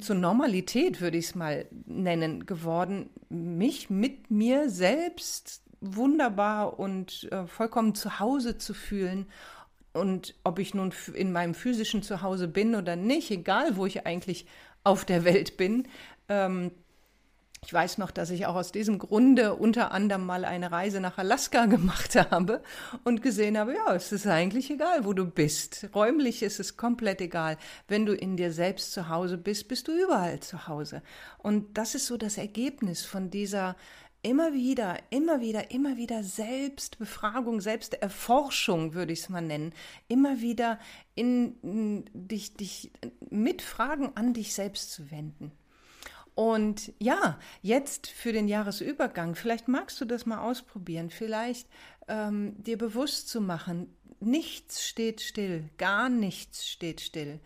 zur 0.00 0.16
Normalität, 0.16 1.00
würde 1.00 1.18
ich 1.18 1.26
es 1.26 1.34
mal 1.34 1.66
nennen, 1.86 2.46
geworden, 2.46 3.10
mich 3.28 3.90
mit 3.90 4.30
mir 4.30 4.70
selbst 4.70 5.62
wunderbar 5.80 6.78
und 6.78 7.28
äh, 7.32 7.46
vollkommen 7.46 7.94
zu 7.94 8.20
Hause 8.20 8.56
zu 8.58 8.72
fühlen. 8.72 9.26
Und 9.92 10.34
ob 10.44 10.58
ich 10.58 10.74
nun 10.74 10.92
in 11.14 11.32
meinem 11.32 11.54
physischen 11.54 12.02
Zuhause 12.02 12.48
bin 12.48 12.74
oder 12.74 12.96
nicht, 12.96 13.30
egal 13.30 13.76
wo 13.76 13.86
ich 13.86 14.06
eigentlich 14.06 14.46
auf 14.82 15.04
der 15.04 15.24
Welt 15.24 15.56
bin, 15.56 15.88
ähm, 16.28 16.70
ich 17.64 17.72
weiß 17.72 17.96
noch, 17.96 18.10
dass 18.10 18.28
ich 18.28 18.44
auch 18.46 18.56
aus 18.56 18.72
diesem 18.72 18.98
Grunde 18.98 19.54
unter 19.54 19.92
anderem 19.92 20.26
mal 20.26 20.44
eine 20.44 20.70
Reise 20.70 21.00
nach 21.00 21.16
Alaska 21.16 21.64
gemacht 21.66 22.14
habe 22.30 22.62
und 23.04 23.22
gesehen 23.22 23.56
habe, 23.56 23.74
ja, 23.74 23.94
es 23.94 24.12
ist 24.12 24.26
eigentlich 24.26 24.70
egal, 24.70 25.04
wo 25.04 25.14
du 25.14 25.24
bist. 25.24 25.88
Räumlich 25.94 26.42
ist 26.42 26.60
es 26.60 26.76
komplett 26.76 27.22
egal. 27.22 27.56
Wenn 27.88 28.04
du 28.04 28.14
in 28.14 28.36
dir 28.36 28.52
selbst 28.52 28.92
zu 28.92 29.08
Hause 29.08 29.38
bist, 29.38 29.68
bist 29.68 29.88
du 29.88 29.92
überall 29.92 30.40
zu 30.40 30.68
Hause. 30.68 31.02
Und 31.38 31.78
das 31.78 31.94
ist 31.94 32.06
so 32.06 32.18
das 32.18 32.36
Ergebnis 32.36 33.04
von 33.04 33.30
dieser 33.30 33.76
immer 34.20 34.52
wieder, 34.52 34.98
immer 35.10 35.40
wieder, 35.40 35.70
immer 35.70 35.96
wieder 35.96 36.22
Selbstbefragung, 36.22 37.60
Selbsterforschung, 37.60 38.94
würde 38.94 39.12
ich 39.12 39.20
es 39.20 39.28
mal 39.28 39.40
nennen. 39.40 39.72
Immer 40.08 40.40
wieder 40.40 40.78
in, 41.14 41.56
in 41.62 42.04
dich, 42.12 42.54
dich 42.54 42.90
mit 43.30 43.62
Fragen 43.62 44.12
an 44.16 44.34
dich 44.34 44.54
selbst 44.54 44.92
zu 44.92 45.10
wenden. 45.10 45.52
Und 46.34 46.92
ja, 46.98 47.38
jetzt 47.62 48.08
für 48.08 48.32
den 48.32 48.48
Jahresübergang, 48.48 49.36
vielleicht 49.36 49.68
magst 49.68 50.00
du 50.00 50.04
das 50.04 50.26
mal 50.26 50.40
ausprobieren, 50.40 51.10
vielleicht 51.10 51.68
ähm, 52.08 52.60
dir 52.62 52.76
bewusst 52.76 53.28
zu 53.28 53.40
machen, 53.40 53.94
nichts 54.20 54.84
steht 54.84 55.20
still, 55.20 55.70
gar 55.78 56.08
nichts 56.08 56.66
steht 56.66 57.00
still. 57.00 57.40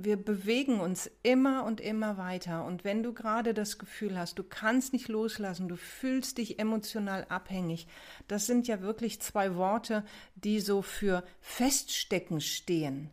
Wir 0.00 0.16
bewegen 0.16 0.78
uns 0.78 1.10
immer 1.24 1.64
und 1.64 1.80
immer 1.80 2.18
weiter. 2.18 2.64
Und 2.64 2.84
wenn 2.84 3.02
du 3.02 3.12
gerade 3.12 3.52
das 3.52 3.78
Gefühl 3.78 4.16
hast, 4.16 4.38
du 4.38 4.44
kannst 4.44 4.92
nicht 4.92 5.08
loslassen, 5.08 5.66
du 5.66 5.76
fühlst 5.76 6.38
dich 6.38 6.60
emotional 6.60 7.24
abhängig, 7.28 7.88
das 8.28 8.46
sind 8.46 8.68
ja 8.68 8.80
wirklich 8.80 9.20
zwei 9.20 9.56
Worte, 9.56 10.04
die 10.36 10.60
so 10.60 10.82
für 10.82 11.24
Feststecken 11.40 12.40
stehen. 12.40 13.10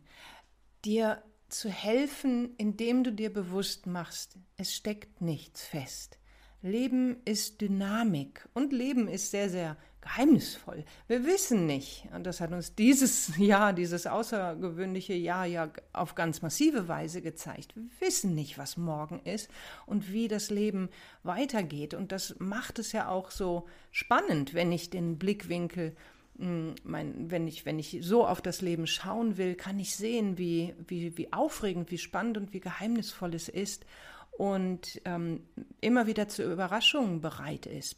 Dir 0.84 1.22
zu 1.48 1.68
helfen, 1.68 2.54
indem 2.56 3.04
du 3.04 3.12
dir 3.12 3.32
bewusst 3.32 3.86
machst, 3.86 4.36
es 4.56 4.74
steckt 4.74 5.20
nichts 5.20 5.64
fest. 5.64 6.18
Leben 6.62 7.18
ist 7.24 7.60
Dynamik 7.60 8.48
und 8.54 8.72
Leben 8.72 9.08
ist 9.08 9.30
sehr, 9.30 9.48
sehr 9.48 9.76
geheimnisvoll. 10.00 10.84
Wir 11.08 11.24
wissen 11.24 11.66
nicht, 11.66 12.08
und 12.14 12.24
das 12.24 12.40
hat 12.40 12.52
uns 12.52 12.74
dieses 12.74 13.36
Jahr, 13.38 13.72
dieses 13.72 14.06
außergewöhnliche 14.06 15.14
Jahr 15.14 15.46
ja 15.46 15.70
auf 15.92 16.14
ganz 16.14 16.42
massive 16.42 16.88
Weise 16.88 17.22
gezeigt, 17.22 17.76
wir 17.76 17.84
wissen 18.00 18.34
nicht, 18.34 18.58
was 18.58 18.76
morgen 18.76 19.20
ist 19.24 19.50
und 19.84 20.12
wie 20.12 20.28
das 20.28 20.50
Leben 20.50 20.88
weitergeht. 21.22 21.94
Und 21.94 22.12
das 22.12 22.36
macht 22.38 22.78
es 22.78 22.92
ja 22.92 23.08
auch 23.08 23.30
so 23.30 23.66
spannend, 23.90 24.54
wenn 24.54 24.72
ich 24.72 24.90
den 24.90 25.18
Blickwinkel 25.18 25.96
mein, 26.38 27.30
wenn, 27.30 27.48
ich, 27.48 27.64
wenn 27.64 27.78
ich 27.78 27.98
so 28.02 28.26
auf 28.26 28.42
das 28.42 28.60
Leben 28.60 28.86
schauen 28.86 29.36
will, 29.36 29.54
kann 29.54 29.78
ich 29.78 29.96
sehen, 29.96 30.38
wie, 30.38 30.74
wie, 30.86 31.16
wie 31.16 31.32
aufregend, 31.32 31.90
wie 31.90 31.98
spannend 31.98 32.36
und 32.36 32.52
wie 32.52 32.60
geheimnisvoll 32.60 33.34
es 33.34 33.48
ist 33.48 33.86
und 34.32 35.00
ähm, 35.04 35.48
immer 35.80 36.06
wieder 36.06 36.28
zu 36.28 36.42
Überraschungen 36.42 37.20
bereit 37.20 37.66
ist. 37.66 37.96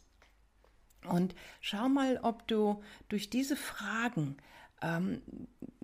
Und 1.07 1.35
schau 1.61 1.89
mal, 1.89 2.19
ob 2.23 2.47
du 2.47 2.81
durch 3.07 3.29
diese 3.29 3.55
Fragen 3.55 4.37
ähm, 4.81 5.21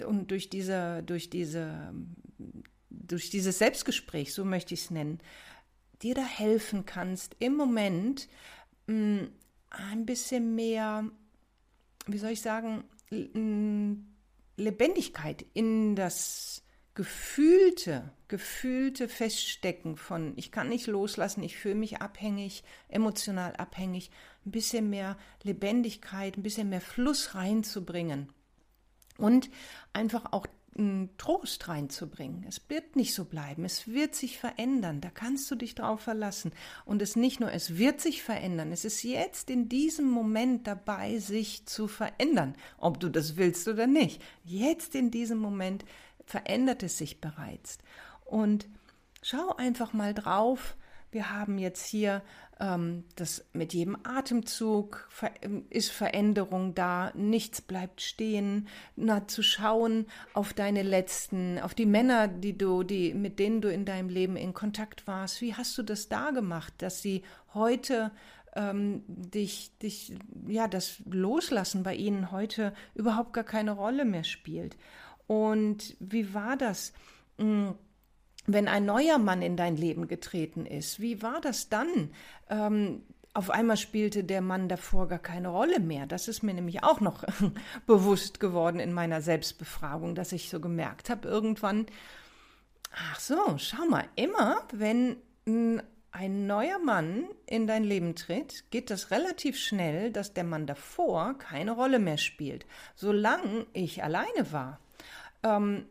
und 0.05 0.31
durch 0.31 0.49
diese, 0.49 1.03
durch 1.03 1.29
diese, 1.29 1.93
durch 2.89 3.29
dieses 3.29 3.57
Selbstgespräch, 3.57 4.33
so 4.33 4.45
möchte 4.45 4.73
ich 4.73 4.81
es 4.81 4.91
nennen, 4.91 5.19
dir 6.01 6.15
da 6.15 6.23
helfen 6.23 6.85
kannst, 6.85 7.35
im 7.39 7.55
Moment 7.55 8.27
mh, 8.87 8.93
hm, 9.19 9.31
ein 9.69 10.05
bisschen 10.05 10.55
mehr 10.55 11.09
wie 12.07 12.17
soll 12.17 12.31
ich 12.31 12.41
sagen, 12.41 12.83
Lebendigkeit 14.57 15.45
in 15.53 15.95
das 15.95 16.63
gefühlte, 16.95 18.11
gefühlte 18.29 19.09
Feststecken 19.09 19.97
von, 19.97 20.33
ich 20.37 20.51
kann 20.51 20.69
nicht 20.69 20.87
loslassen, 20.87 21.43
ich 21.43 21.57
fühle 21.57 21.75
mich 21.75 22.01
abhängig, 22.01 22.63
emotional 22.87 23.55
abhängig, 23.57 24.11
ein 24.45 24.51
bisschen 24.51 24.89
mehr 24.89 25.17
Lebendigkeit, 25.43 26.37
ein 26.37 26.43
bisschen 26.43 26.69
mehr 26.69 26.81
Fluss 26.81 27.35
reinzubringen. 27.35 28.29
Und 29.17 29.49
einfach 29.93 30.31
auch 30.31 30.47
Trost 31.17 31.69
reinzubringen. 31.69 32.43
Es 32.49 32.61
wird 32.67 32.97
nicht 32.97 33.13
so 33.13 33.23
bleiben, 33.23 33.63
es 33.63 33.87
wird 33.87 34.13
sich 34.13 34.37
verändern, 34.37 34.99
da 34.99 35.09
kannst 35.09 35.49
du 35.49 35.55
dich 35.55 35.73
drauf 35.73 36.01
verlassen. 36.01 36.51
Und 36.83 37.01
es 37.01 37.15
nicht 37.15 37.39
nur, 37.39 37.49
es 37.53 37.77
wird 37.77 38.01
sich 38.01 38.21
verändern, 38.23 38.73
es 38.73 38.83
ist 38.83 39.01
jetzt 39.03 39.49
in 39.49 39.69
diesem 39.69 40.09
Moment 40.09 40.67
dabei, 40.67 41.17
sich 41.19 41.65
zu 41.65 41.87
verändern, 41.87 42.55
ob 42.77 42.99
du 42.99 43.07
das 43.07 43.37
willst 43.37 43.69
oder 43.69 43.87
nicht. 43.87 44.21
Jetzt 44.43 44.95
in 44.95 45.11
diesem 45.11 45.37
Moment 45.37 45.85
verändert 46.25 46.83
es 46.83 46.97
sich 46.97 47.21
bereits. 47.21 47.77
Und 48.25 48.67
schau 49.21 49.55
einfach 49.55 49.93
mal 49.93 50.13
drauf, 50.13 50.75
wir 51.15 51.31
haben 51.31 51.57
jetzt 51.57 51.85
hier 51.85 52.21
ähm, 52.59 53.05
das 53.15 53.45
mit 53.53 53.73
jedem 53.73 53.97
Atemzug 54.03 55.07
ver 55.09 55.31
ist 55.69 55.89
Veränderung 55.89 56.75
da, 56.75 57.11
nichts 57.15 57.61
bleibt 57.61 58.01
stehen. 58.01 58.67
Na, 58.97 59.25
zu 59.25 59.41
schauen 59.41 60.07
auf 60.33 60.53
deine 60.53 60.83
letzten, 60.83 61.57
auf 61.59 61.73
die 61.73 61.85
Männer, 61.85 62.27
die 62.27 62.57
du, 62.57 62.83
die, 62.83 63.13
mit 63.13 63.39
denen 63.39 63.61
du 63.61 63.71
in 63.71 63.85
deinem 63.85 64.09
Leben 64.09 64.35
in 64.35 64.53
Kontakt 64.53 65.07
warst. 65.07 65.39
Wie 65.41 65.55
hast 65.55 65.77
du 65.77 65.83
das 65.83 66.09
da 66.09 66.31
gemacht, 66.31 66.73
dass 66.79 67.01
sie 67.01 67.23
heute 67.53 68.11
ähm, 68.57 69.03
dich, 69.07 69.71
dich, 69.79 70.17
ja, 70.47 70.67
das 70.67 71.01
Loslassen 71.09 71.83
bei 71.83 71.95
ihnen 71.95 72.31
heute 72.31 72.73
überhaupt 72.93 73.31
gar 73.31 73.45
keine 73.45 73.71
Rolle 73.71 74.03
mehr 74.03 74.25
spielt? 74.25 74.75
Und 75.27 75.95
wie 75.99 76.33
war 76.33 76.57
das? 76.57 76.91
Hm, 77.37 77.75
wenn 78.47 78.67
ein 78.67 78.85
neuer 78.85 79.17
Mann 79.17 79.41
in 79.41 79.57
dein 79.57 79.75
Leben 79.75 80.07
getreten 80.07 80.65
ist, 80.65 80.99
wie 80.99 81.21
war 81.21 81.41
das 81.41 81.69
dann? 81.69 82.11
Ähm, 82.49 83.03
auf 83.33 83.49
einmal 83.49 83.75
spielte 83.75 84.23
der 84.23 84.41
Mann 84.41 84.69
davor 84.69 85.07
gar 85.09 85.19
keine 85.19 85.49
Rolle 85.49 85.81
mehr. 85.81 86.05
Das 86.05 86.29
ist 86.29 86.41
mir 86.41 86.53
nämlich 86.53 86.83
auch 86.83 87.01
noch 87.01 87.25
bewusst 87.85 88.39
geworden 88.39 88.79
in 88.79 88.93
meiner 88.93 89.21
Selbstbefragung, 89.21 90.15
dass 90.15 90.31
ich 90.31 90.49
so 90.49 90.61
gemerkt 90.61 91.09
habe 91.09 91.27
irgendwann, 91.27 91.85
ach 92.95 93.19
so, 93.19 93.57
schau 93.57 93.85
mal, 93.89 94.05
immer 94.15 94.61
wenn 94.71 95.17
ein 96.11 96.47
neuer 96.47 96.79
Mann 96.79 97.25
in 97.45 97.67
dein 97.67 97.83
Leben 97.83 98.15
tritt, 98.15 98.71
geht 98.71 98.89
das 98.89 99.11
relativ 99.11 99.57
schnell, 99.57 100.11
dass 100.11 100.33
der 100.33 100.45
Mann 100.45 100.65
davor 100.65 101.37
keine 101.37 101.71
Rolle 101.71 101.99
mehr 101.99 102.17
spielt. 102.17 102.65
Solange 102.95 103.67
ich 103.73 104.01
alleine 104.01 104.51
war, 104.51 104.79
ähm, 105.43 105.85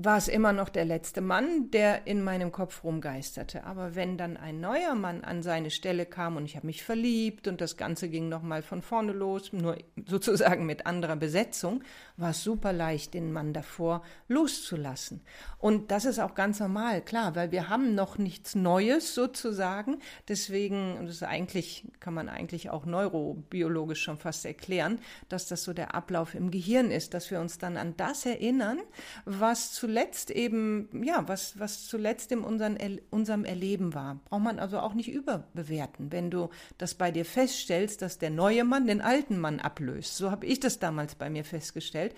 war 0.00 0.16
es 0.16 0.28
immer 0.28 0.52
noch 0.52 0.68
der 0.68 0.84
letzte 0.84 1.20
Mann, 1.20 1.72
der 1.72 2.06
in 2.06 2.22
meinem 2.22 2.52
Kopf 2.52 2.84
rumgeisterte. 2.84 3.64
Aber 3.64 3.96
wenn 3.96 4.16
dann 4.16 4.36
ein 4.36 4.60
neuer 4.60 4.94
Mann 4.94 5.24
an 5.24 5.42
seine 5.42 5.72
Stelle 5.72 6.06
kam 6.06 6.36
und 6.36 6.44
ich 6.44 6.54
habe 6.54 6.68
mich 6.68 6.84
verliebt 6.84 7.48
und 7.48 7.60
das 7.60 7.76
Ganze 7.76 8.08
ging 8.08 8.28
nochmal 8.28 8.62
von 8.62 8.80
vorne 8.80 9.10
los, 9.10 9.52
nur 9.52 9.76
sozusagen 10.06 10.66
mit 10.66 10.86
anderer 10.86 11.16
Besetzung, 11.16 11.82
war 12.16 12.30
es 12.30 12.44
super 12.44 12.72
leicht, 12.72 13.12
den 13.12 13.32
Mann 13.32 13.52
davor 13.52 14.02
loszulassen. 14.28 15.20
Und 15.58 15.90
das 15.90 16.04
ist 16.04 16.20
auch 16.20 16.36
ganz 16.36 16.60
normal, 16.60 17.02
klar, 17.02 17.34
weil 17.34 17.50
wir 17.50 17.68
haben 17.68 17.96
noch 17.96 18.18
nichts 18.18 18.54
Neues 18.54 19.16
sozusagen. 19.16 19.98
Deswegen, 20.28 21.06
das 21.06 21.16
ist 21.16 21.22
eigentlich, 21.24 21.84
kann 21.98 22.14
man 22.14 22.28
eigentlich 22.28 22.70
auch 22.70 22.86
neurobiologisch 22.86 24.00
schon 24.00 24.16
fast 24.16 24.46
erklären, 24.46 25.00
dass 25.28 25.48
das 25.48 25.64
so 25.64 25.72
der 25.72 25.96
Ablauf 25.96 26.36
im 26.36 26.52
Gehirn 26.52 26.92
ist, 26.92 27.14
dass 27.14 27.32
wir 27.32 27.40
uns 27.40 27.58
dann 27.58 27.76
an 27.76 27.94
das 27.96 28.26
erinnern, 28.26 28.78
was 29.24 29.72
zu 29.72 29.87
zuletzt 29.88 30.30
eben, 30.30 31.02
ja, 31.02 31.26
was, 31.28 31.58
was 31.58 31.86
zuletzt 31.86 32.30
in 32.30 32.40
unseren, 32.40 32.76
unserem 33.08 33.46
Erleben 33.46 33.94
war. 33.94 34.20
Braucht 34.26 34.42
man 34.42 34.58
also 34.58 34.80
auch 34.80 34.92
nicht 34.92 35.10
überbewerten. 35.10 36.12
Wenn 36.12 36.30
du 36.30 36.50
das 36.76 36.94
bei 36.94 37.10
dir 37.10 37.24
feststellst, 37.24 38.02
dass 38.02 38.18
der 38.18 38.28
neue 38.28 38.64
Mann 38.64 38.86
den 38.86 39.00
alten 39.00 39.38
Mann 39.38 39.60
ablöst. 39.60 40.14
So 40.14 40.30
habe 40.30 40.44
ich 40.44 40.60
das 40.60 40.78
damals 40.78 41.14
bei 41.14 41.30
mir 41.30 41.42
festgestellt 41.42 42.14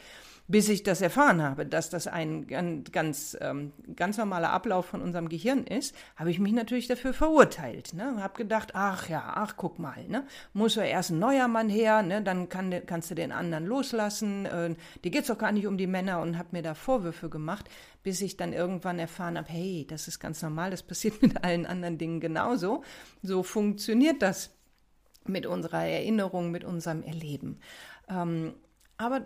bis 0.50 0.68
ich 0.68 0.82
das 0.82 1.00
erfahren 1.00 1.42
habe, 1.42 1.64
dass 1.64 1.90
das 1.90 2.08
ein 2.08 2.46
ganz, 2.48 3.36
ähm, 3.40 3.72
ganz 3.94 4.18
normaler 4.18 4.50
Ablauf 4.50 4.86
von 4.86 5.00
unserem 5.00 5.28
Gehirn 5.28 5.64
ist, 5.64 5.94
habe 6.16 6.30
ich 6.32 6.40
mich 6.40 6.52
natürlich 6.52 6.88
dafür 6.88 7.12
verurteilt. 7.12 7.94
Ne? 7.94 8.20
Habe 8.20 8.36
gedacht, 8.36 8.70
ach 8.74 9.08
ja, 9.08 9.32
ach 9.36 9.54
guck 9.56 9.78
mal, 9.78 10.04
ne? 10.08 10.26
muss 10.52 10.74
ja 10.74 10.82
erst 10.82 11.10
ein 11.10 11.20
neuer 11.20 11.46
Mann 11.46 11.68
her, 11.68 12.02
ne? 12.02 12.20
dann 12.20 12.48
kann, 12.48 12.74
kannst 12.84 13.12
du 13.12 13.14
den 13.14 13.30
anderen 13.30 13.64
loslassen. 13.64 14.46
Äh, 14.46 14.74
dir 15.04 15.10
geht's 15.12 15.28
doch 15.28 15.38
gar 15.38 15.52
nicht 15.52 15.68
um 15.68 15.78
die 15.78 15.86
Männer 15.86 16.20
und 16.20 16.36
habe 16.36 16.48
mir 16.50 16.62
da 16.62 16.74
Vorwürfe 16.74 17.30
gemacht, 17.30 17.66
bis 18.02 18.20
ich 18.20 18.36
dann 18.36 18.52
irgendwann 18.52 18.98
erfahren 18.98 19.38
habe, 19.38 19.48
hey, 19.48 19.86
das 19.88 20.08
ist 20.08 20.18
ganz 20.18 20.42
normal, 20.42 20.72
das 20.72 20.82
passiert 20.82 21.22
mit 21.22 21.44
allen 21.44 21.64
anderen 21.64 21.96
Dingen 21.96 22.18
genauso. 22.18 22.82
So 23.22 23.44
funktioniert 23.44 24.20
das 24.20 24.50
mit 25.26 25.46
unserer 25.46 25.84
Erinnerung, 25.84 26.50
mit 26.50 26.64
unserem 26.64 27.04
Erleben. 27.04 27.60
Ähm, 28.08 28.54
aber 29.00 29.22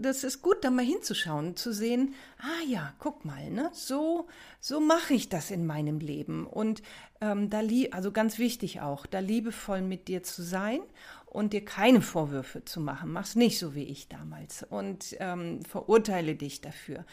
das 0.00 0.24
ist 0.24 0.42
gut, 0.42 0.64
da 0.64 0.70
mal 0.70 0.84
hinzuschauen, 0.84 1.54
zu 1.54 1.72
sehen, 1.72 2.16
ah 2.38 2.66
ja, 2.66 2.92
guck 2.98 3.24
mal, 3.24 3.50
ne, 3.50 3.70
so, 3.72 4.26
so 4.58 4.80
mache 4.80 5.14
ich 5.14 5.28
das 5.28 5.52
in 5.52 5.64
meinem 5.64 6.00
Leben. 6.00 6.44
Und 6.44 6.82
ähm, 7.20 7.48
da 7.48 7.60
also 7.92 8.10
ganz 8.10 8.40
wichtig 8.40 8.80
auch, 8.80 9.06
da 9.06 9.20
liebevoll 9.20 9.80
mit 9.80 10.08
dir 10.08 10.24
zu 10.24 10.42
sein 10.42 10.80
und 11.26 11.52
dir 11.52 11.64
keine 11.64 12.02
Vorwürfe 12.02 12.64
zu 12.64 12.80
machen. 12.80 13.12
Mach's 13.12 13.36
nicht 13.36 13.60
so 13.60 13.76
wie 13.76 13.84
ich 13.84 14.08
damals 14.08 14.64
und 14.68 15.16
ähm, 15.20 15.64
verurteile 15.66 16.34
dich 16.34 16.60
dafür. 16.60 17.04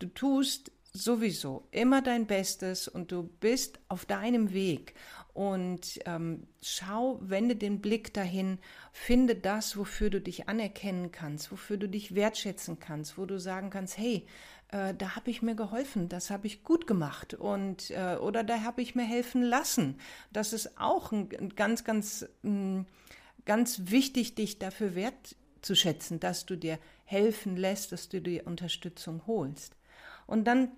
Du 0.00 0.08
tust 0.08 0.70
sowieso 0.94 1.66
immer 1.72 2.00
dein 2.02 2.26
Bestes 2.26 2.86
und 2.86 3.10
du 3.10 3.24
bist 3.24 3.80
auf 3.88 4.06
deinem 4.06 4.52
Weg. 4.52 4.94
Und 5.34 5.98
ähm, 6.06 6.46
schau, 6.62 7.18
wende 7.20 7.56
den 7.56 7.80
Blick 7.80 8.14
dahin, 8.14 8.60
finde 8.92 9.34
das, 9.34 9.76
wofür 9.76 10.08
du 10.08 10.20
dich 10.20 10.48
anerkennen 10.48 11.10
kannst, 11.10 11.50
wofür 11.50 11.76
du 11.76 11.88
dich 11.88 12.14
wertschätzen 12.14 12.78
kannst, 12.78 13.18
wo 13.18 13.26
du 13.26 13.40
sagen 13.40 13.70
kannst, 13.70 13.98
hey, 13.98 14.24
äh, 14.68 14.94
da 14.94 15.16
habe 15.16 15.32
ich 15.32 15.42
mir 15.42 15.56
geholfen, 15.56 16.08
das 16.08 16.30
habe 16.30 16.46
ich 16.46 16.62
gut 16.62 16.86
gemacht 16.86 17.34
und 17.34 17.90
äh, 17.90 18.16
oder 18.20 18.44
da 18.44 18.62
habe 18.62 18.80
ich 18.80 18.94
mir 18.94 19.04
helfen 19.04 19.42
lassen. 19.42 19.98
Das 20.32 20.52
ist 20.52 20.78
auch 20.78 21.10
ein, 21.10 21.28
ein 21.36 21.48
ganz, 21.56 21.82
ganz, 21.82 22.24
ein, 22.44 22.78
mm, 22.78 22.86
ganz 23.44 23.82
wichtig, 23.86 24.36
dich 24.36 24.60
dafür 24.60 24.94
wertzuschätzen, 24.94 26.20
dass 26.20 26.46
du 26.46 26.56
dir 26.56 26.78
helfen 27.06 27.56
lässt, 27.56 27.90
dass 27.90 28.08
du 28.08 28.20
dir 28.20 28.46
Unterstützung 28.46 29.22
holst. 29.26 29.74
Und 30.28 30.44
dann 30.44 30.70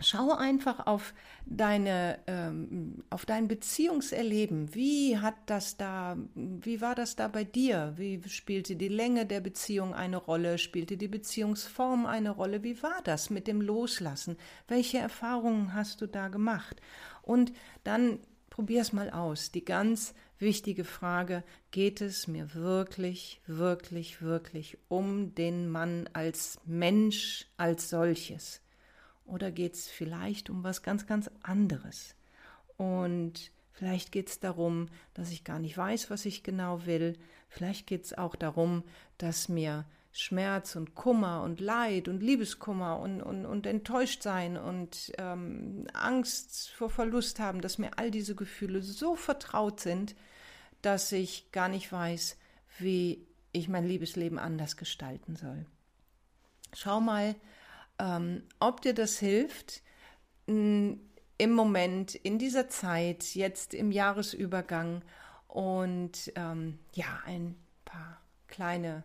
Schau 0.00 0.32
einfach 0.32 0.86
auf 0.86 1.14
deine, 1.46 2.18
ähm, 2.26 3.04
auf 3.10 3.26
dein 3.26 3.46
Beziehungserleben. 3.46 4.74
Wie 4.74 5.18
hat 5.18 5.36
das 5.46 5.76
da, 5.76 6.16
wie 6.34 6.80
war 6.80 6.94
das 6.94 7.14
da 7.14 7.28
bei 7.28 7.44
dir? 7.44 7.94
Wie 7.96 8.20
spielte 8.28 8.74
die 8.74 8.88
Länge 8.88 9.24
der 9.24 9.40
Beziehung 9.40 9.94
eine 9.94 10.16
Rolle? 10.16 10.58
Spielte 10.58 10.96
die 10.96 11.08
Beziehungsform 11.08 12.06
eine 12.06 12.30
Rolle? 12.30 12.64
Wie 12.64 12.82
war 12.82 13.00
das 13.04 13.30
mit 13.30 13.46
dem 13.46 13.60
Loslassen? 13.60 14.36
Welche 14.66 14.98
Erfahrungen 14.98 15.74
hast 15.74 16.00
du 16.00 16.08
da 16.08 16.28
gemacht? 16.28 16.80
Und 17.22 17.52
dann 17.84 18.18
probier 18.50 18.82
es 18.82 18.92
mal 18.92 19.10
aus. 19.10 19.52
Die 19.52 19.64
ganz 19.64 20.12
wichtige 20.38 20.84
Frage, 20.84 21.44
geht 21.70 22.00
es 22.00 22.26
mir 22.28 22.54
wirklich, 22.54 23.40
wirklich, 23.46 24.22
wirklich 24.22 24.78
um 24.88 25.34
den 25.34 25.68
Mann 25.68 26.08
als 26.12 26.58
Mensch 26.64 27.46
als 27.56 27.90
solches? 27.90 28.63
Oder 29.24 29.50
geht 29.50 29.74
es 29.74 29.88
vielleicht 29.88 30.50
um 30.50 30.64
was 30.64 30.82
ganz, 30.82 31.06
ganz 31.06 31.30
anderes? 31.42 32.14
Und 32.76 33.50
vielleicht 33.72 34.12
geht 34.12 34.28
es 34.28 34.40
darum, 34.40 34.88
dass 35.14 35.30
ich 35.30 35.44
gar 35.44 35.58
nicht 35.58 35.76
weiß, 35.76 36.10
was 36.10 36.26
ich 36.26 36.42
genau 36.42 36.86
will. 36.86 37.18
Vielleicht 37.48 37.86
geht 37.86 38.04
es 38.04 38.16
auch 38.16 38.36
darum, 38.36 38.84
dass 39.18 39.48
mir 39.48 39.86
Schmerz 40.16 40.76
und 40.76 40.94
Kummer 40.94 41.42
und 41.42 41.60
Leid 41.60 42.06
und 42.06 42.22
Liebeskummer 42.22 43.00
und, 43.00 43.20
und, 43.20 43.46
und 43.46 43.66
enttäuscht 43.66 44.22
sein 44.22 44.56
und 44.56 45.12
ähm, 45.18 45.88
Angst 45.92 46.70
vor 46.70 46.88
Verlust 46.88 47.40
haben, 47.40 47.60
dass 47.60 47.78
mir 47.78 47.98
all 47.98 48.12
diese 48.12 48.36
Gefühle 48.36 48.80
so 48.80 49.16
vertraut 49.16 49.80
sind, 49.80 50.14
dass 50.82 51.10
ich 51.10 51.50
gar 51.50 51.68
nicht 51.68 51.90
weiß, 51.90 52.36
wie 52.78 53.26
ich 53.50 53.68
mein 53.68 53.86
Liebesleben 53.88 54.38
anders 54.38 54.76
gestalten 54.76 55.34
soll. 55.34 55.66
Schau 56.74 57.00
mal, 57.00 57.34
ähm, 57.98 58.42
ob 58.60 58.80
dir 58.80 58.94
das 58.94 59.18
hilft, 59.18 59.82
im 60.46 61.00
Moment, 61.38 62.14
in 62.14 62.38
dieser 62.38 62.68
Zeit, 62.68 63.34
jetzt 63.34 63.74
im 63.74 63.90
Jahresübergang 63.90 65.02
und 65.48 66.32
ähm, 66.36 66.78
ja, 66.92 67.20
ein 67.24 67.56
paar 67.84 68.20
kleine 68.48 69.04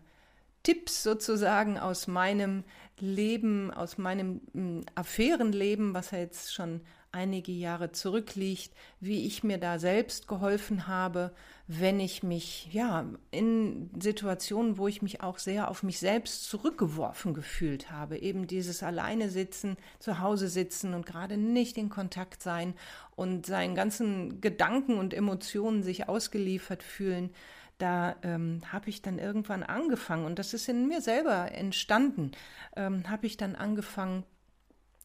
Tipps 0.62 1.02
sozusagen 1.02 1.78
aus 1.78 2.06
meinem 2.06 2.64
Leben, 2.98 3.70
aus 3.72 3.96
meinem 3.96 4.42
hm, 4.52 4.84
Affärenleben, 4.94 5.94
was 5.94 6.10
ja 6.10 6.18
jetzt 6.18 6.52
schon 6.52 6.82
einige 7.12 7.52
Jahre 7.52 7.92
zurückliegt, 7.92 8.72
wie 9.00 9.26
ich 9.26 9.42
mir 9.42 9.58
da 9.58 9.78
selbst 9.78 10.28
geholfen 10.28 10.86
habe, 10.86 11.32
wenn 11.66 12.00
ich 12.00 12.22
mich, 12.22 12.68
ja, 12.72 13.06
in 13.30 13.90
Situationen, 14.00 14.78
wo 14.78 14.88
ich 14.88 15.02
mich 15.02 15.20
auch 15.20 15.38
sehr 15.38 15.70
auf 15.70 15.82
mich 15.82 15.98
selbst 15.98 16.44
zurückgeworfen 16.44 17.34
gefühlt 17.34 17.90
habe, 17.90 18.18
eben 18.18 18.46
dieses 18.46 18.82
alleine 18.82 19.28
sitzen, 19.28 19.76
zu 19.98 20.20
Hause 20.20 20.48
sitzen 20.48 20.94
und 20.94 21.06
gerade 21.06 21.36
nicht 21.36 21.78
in 21.78 21.88
Kontakt 21.88 22.42
sein 22.42 22.74
und 23.16 23.46
seinen 23.46 23.74
ganzen 23.74 24.40
Gedanken 24.40 24.98
und 24.98 25.14
Emotionen 25.14 25.82
sich 25.82 26.08
ausgeliefert 26.08 26.82
fühlen, 26.82 27.30
da 27.78 28.16
ähm, 28.22 28.60
habe 28.72 28.90
ich 28.90 29.02
dann 29.02 29.18
irgendwann 29.18 29.62
angefangen, 29.62 30.26
und 30.26 30.38
das 30.38 30.54
ist 30.54 30.68
in 30.68 30.86
mir 30.86 31.00
selber 31.00 31.52
entstanden, 31.52 32.32
ähm, 32.76 33.08
habe 33.08 33.26
ich 33.26 33.36
dann 33.36 33.56
angefangen 33.56 34.24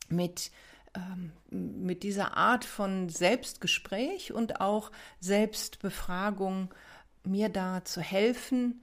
mit 0.09 0.51
mit 1.49 2.03
dieser 2.03 2.37
Art 2.37 2.65
von 2.65 3.09
Selbstgespräch 3.09 4.33
und 4.33 4.61
auch 4.61 4.91
Selbstbefragung 5.19 6.73
mir 7.23 7.49
da 7.49 7.83
zu 7.83 8.01
helfen, 8.01 8.81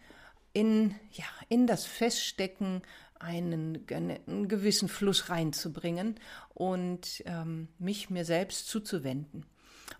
in, 0.52 0.94
ja, 1.12 1.24
in 1.48 1.66
das 1.66 1.86
Feststecken 1.86 2.82
einen, 3.18 3.86
einen 3.88 4.48
gewissen 4.48 4.88
Fluss 4.88 5.30
reinzubringen 5.30 6.18
und 6.54 7.22
ähm, 7.26 7.68
mich 7.78 8.10
mir 8.10 8.24
selbst 8.24 8.68
zuzuwenden. 8.68 9.46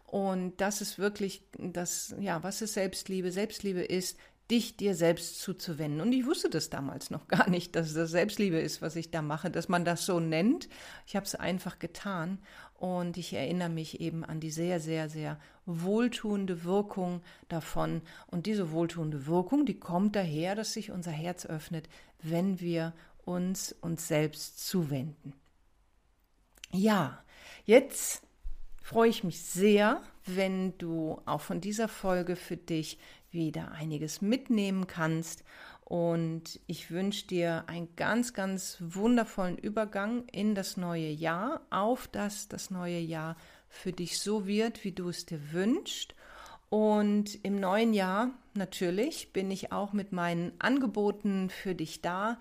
Und 0.07 0.61
das 0.61 0.83
ist 0.83 0.99
wirklich 0.99 1.43
das, 1.57 2.15
ja, 2.21 2.43
was 2.43 2.61
ist 2.61 2.75
Selbstliebe? 2.75 3.33
Selbstliebe 3.33 3.83
ist, 3.83 4.19
dich 4.53 4.77
dir 4.77 4.95
selbst 4.95 5.41
zuzuwenden. 5.41 6.03
Und 6.03 6.13
ich 6.13 6.27
wusste 6.27 6.51
das 6.51 6.69
damals 6.69 7.11
noch 7.11 7.27
gar 7.27 7.49
nicht, 7.49 7.75
dass 7.75 7.95
das 7.95 8.11
Selbstliebe 8.11 8.61
ist, 8.61 8.83
was 8.83 8.95
ich 8.97 9.11
da 9.11 9.23
mache, 9.23 9.51
dass 9.51 9.69
man 9.69 9.85
das 9.85 10.05
so 10.05 10.21
nennt. 10.21 10.69
Ich 11.07 11.17
habe 11.17 11.25
es 11.25 11.35
einfach 11.35 11.79
getan 11.79 12.39
und 12.75 13.17
ich 13.17 13.33
erinnere 13.33 13.71
mich 13.71 14.01
eben 14.01 14.25
an 14.25 14.41
die 14.41 14.51
sehr, 14.51 14.79
sehr, 14.79 15.09
sehr 15.09 15.41
wohltuende 15.65 16.65
Wirkung 16.65 17.23
davon. 17.49 18.03
Und 18.27 18.45
diese 18.45 18.73
wohltuende 18.73 19.27
Wirkung, 19.27 19.65
die 19.65 19.81
kommt 19.81 20.17
daher, 20.17 20.55
dass 20.55 20.75
sich 20.75 20.91
unser 20.91 21.13
Herz 21.13 21.47
öffnet, 21.47 21.89
wenn 22.21 22.61
wir 22.61 22.93
uns 23.25 23.75
uns 23.81 24.07
selbst 24.07 24.67
zuwenden. 24.69 25.33
Ja, 26.73 27.23
jetzt 27.65 28.23
freue 28.83 29.09
ich 29.09 29.25
mich 29.25 29.41
sehr, 29.41 30.03
wenn 30.27 30.77
du 30.77 31.21
auch 31.25 31.41
von 31.41 31.61
dieser 31.61 31.89
Folge 31.89 32.37
für 32.37 32.57
dich 32.57 32.99
wieder 33.33 33.73
einiges 33.73 34.23
mitnehmen 34.23 34.87
kannst. 34.87 35.45
Und 35.85 36.61
ich 36.67 36.91
wünsche 36.91 37.27
dir 37.27 37.65
einen 37.67 37.95
ganz, 37.97 38.33
ganz 38.33 38.79
wundervollen 38.81 39.59
Übergang 39.59 40.27
in 40.29 40.55
das 40.55 40.77
neue 40.77 41.11
Jahr, 41.11 41.61
auf 41.71 42.09
dass 42.09 42.49
das 42.49 42.71
neue 42.71 42.99
Jahr 42.99 43.37
für 43.69 43.93
dich 43.93 44.19
so 44.19 44.47
wird, 44.47 44.85
wie 44.85 44.93
du 44.93 45.09
es 45.09 45.27
dir 45.27 45.53
wünschst. 45.53 46.15
Und 46.71 47.45
im 47.45 47.61
neuen 47.61 47.93
Jahr 47.93 48.31
natürlich 48.55 49.35
bin 49.35 49.51
ich 49.51 49.73
auch 49.73 49.93
mit 49.93 50.13
meinen 50.13 50.53
Angeboten 50.59 51.51
für 51.51 51.75
dich 51.75 52.01
da, 52.01 52.39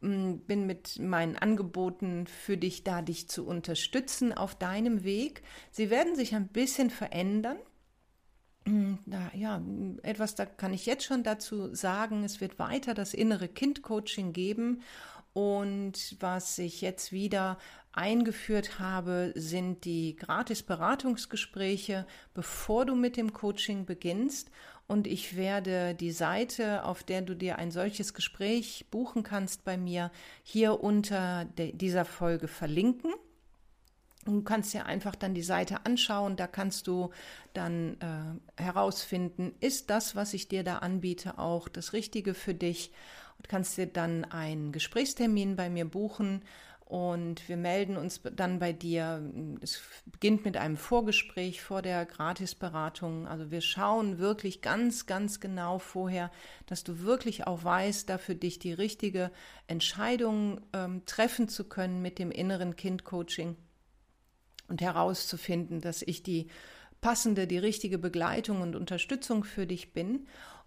mm, 0.00 0.34
bin 0.46 0.66
mit 0.66 1.00
meinen 1.00 1.36
Angeboten 1.36 2.28
für 2.28 2.56
dich 2.56 2.84
da, 2.84 3.02
dich 3.02 3.28
zu 3.28 3.44
unterstützen 3.44 4.32
auf 4.32 4.54
deinem 4.54 5.02
Weg. 5.02 5.42
Sie 5.72 5.90
werden 5.90 6.14
sich 6.14 6.36
ein 6.36 6.46
bisschen 6.46 6.90
verändern. 6.90 7.56
Mm, 8.64 8.94
da, 9.06 9.30
ja, 9.34 9.60
etwas, 10.02 10.34
da 10.34 10.46
kann 10.46 10.72
ich 10.72 10.86
jetzt 10.86 11.04
schon 11.04 11.22
dazu 11.22 11.74
sagen. 11.74 12.24
Es 12.24 12.40
wird 12.40 12.58
weiter 12.58 12.94
das 12.94 13.14
innere 13.14 13.48
Kind-Coaching 13.48 14.32
geben. 14.32 14.82
Und 15.32 16.16
was 16.20 16.58
ich 16.58 16.80
jetzt 16.82 17.10
wieder 17.12 17.58
eingeführt 17.92 18.78
habe, 18.78 19.32
sind 19.34 19.84
die 19.84 20.16
Gratis-Beratungsgespräche, 20.16 22.06
bevor 22.34 22.86
du 22.86 22.94
mit 22.94 23.16
dem 23.16 23.32
Coaching 23.32 23.84
beginnst. 23.86 24.50
Und 24.86 25.06
ich 25.06 25.36
werde 25.36 25.94
die 25.94 26.12
Seite, 26.12 26.84
auf 26.84 27.02
der 27.02 27.22
du 27.22 27.34
dir 27.34 27.56
ein 27.56 27.70
solches 27.70 28.14
Gespräch 28.14 28.86
buchen 28.90 29.22
kannst 29.22 29.64
bei 29.64 29.76
mir, 29.76 30.10
hier 30.42 30.82
unter 30.82 31.46
dieser 31.56 32.04
Folge 32.04 32.48
verlinken. 32.48 33.12
Du 34.24 34.42
kannst 34.42 34.72
dir 34.72 34.86
einfach 34.86 35.16
dann 35.16 35.34
die 35.34 35.42
Seite 35.42 35.84
anschauen, 35.84 36.36
da 36.36 36.46
kannst 36.46 36.86
du 36.86 37.10
dann 37.54 37.96
äh, 38.00 38.62
herausfinden, 38.62 39.52
ist 39.58 39.90
das, 39.90 40.14
was 40.14 40.32
ich 40.32 40.46
dir 40.46 40.62
da 40.62 40.78
anbiete, 40.78 41.38
auch 41.38 41.68
das 41.68 41.92
Richtige 41.92 42.34
für 42.34 42.54
dich 42.54 42.92
und 43.38 43.48
kannst 43.48 43.76
dir 43.76 43.86
dann 43.86 44.24
einen 44.24 44.70
Gesprächstermin 44.70 45.56
bei 45.56 45.68
mir 45.68 45.86
buchen 45.86 46.42
und 46.92 47.48
wir 47.48 47.56
melden 47.56 47.96
uns 47.96 48.20
dann 48.36 48.58
bei 48.58 48.74
dir. 48.74 49.22
Es 49.62 49.80
beginnt 50.04 50.44
mit 50.44 50.58
einem 50.58 50.76
Vorgespräch 50.76 51.62
vor 51.62 51.80
der 51.80 52.04
Gratisberatung. 52.04 53.26
Also 53.26 53.50
wir 53.50 53.62
schauen 53.62 54.18
wirklich 54.18 54.60
ganz, 54.60 55.06
ganz 55.06 55.40
genau 55.40 55.78
vorher, 55.78 56.30
dass 56.66 56.84
du 56.84 57.00
wirklich 57.00 57.46
auch 57.46 57.64
weißt, 57.64 58.10
da 58.10 58.18
für 58.18 58.34
dich 58.34 58.58
die 58.58 58.74
richtige 58.74 59.30
Entscheidung 59.66 60.60
ähm, 60.74 61.06
treffen 61.06 61.48
zu 61.48 61.64
können 61.64 62.02
mit 62.02 62.18
dem 62.18 62.30
inneren 62.30 62.76
Kind-Coaching 62.76 63.56
und 64.68 64.80
herauszufinden, 64.80 65.80
dass 65.80 66.02
ich 66.02 66.22
die 66.22 66.48
passende, 67.00 67.46
die 67.46 67.58
richtige 67.58 67.98
Begleitung 67.98 68.62
und 68.62 68.76
Unterstützung 68.76 69.44
für 69.44 69.66
dich 69.66 69.92
bin. 69.92 70.26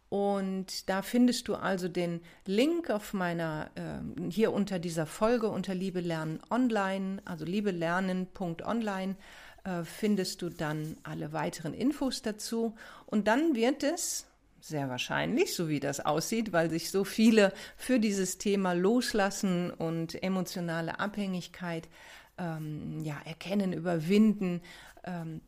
Und 0.09 0.87
da 0.87 1.01
findest 1.01 1.47
du 1.47 1.55
also 1.55 1.87
den 1.87 2.21
Link 2.45 2.89
auf 2.89 3.13
meiner, 3.13 3.71
äh, 3.75 4.29
hier 4.29 4.53
unter 4.53 4.77
dieser 4.77 5.07
Folge 5.07 5.47
unter 5.47 5.73
Liebe 5.73 5.99
Lernen 5.99 6.39
Online, 6.51 7.21
also 7.25 7.43
liebelernen.online, 7.43 9.15
äh, 9.63 9.83
findest 9.83 10.41
du 10.41 10.49
dann 10.49 10.97
alle 11.03 11.33
weiteren 11.33 11.73
Infos 11.73 12.21
dazu. 12.21 12.75
Und 13.07 13.27
dann 13.27 13.55
wird 13.55 13.83
es 13.83 14.27
sehr 14.61 14.89
wahrscheinlich, 14.89 15.53
so 15.53 15.69
wie 15.69 15.79
das 15.79 15.99
aussieht, 15.99 16.51
weil 16.53 16.69
sich 16.69 16.91
so 16.91 17.03
viele 17.03 17.53
für 17.77 17.99
dieses 17.99 18.37
Thema 18.37 18.73
loslassen 18.73 19.71
und 19.71 20.21
emotionale 20.23 20.99
Abhängigkeit 20.99 21.87
ähm, 22.37 23.01
ja, 23.03 23.19
erkennen, 23.25 23.73
überwinden, 23.73 24.61
ähm, 25.03 25.41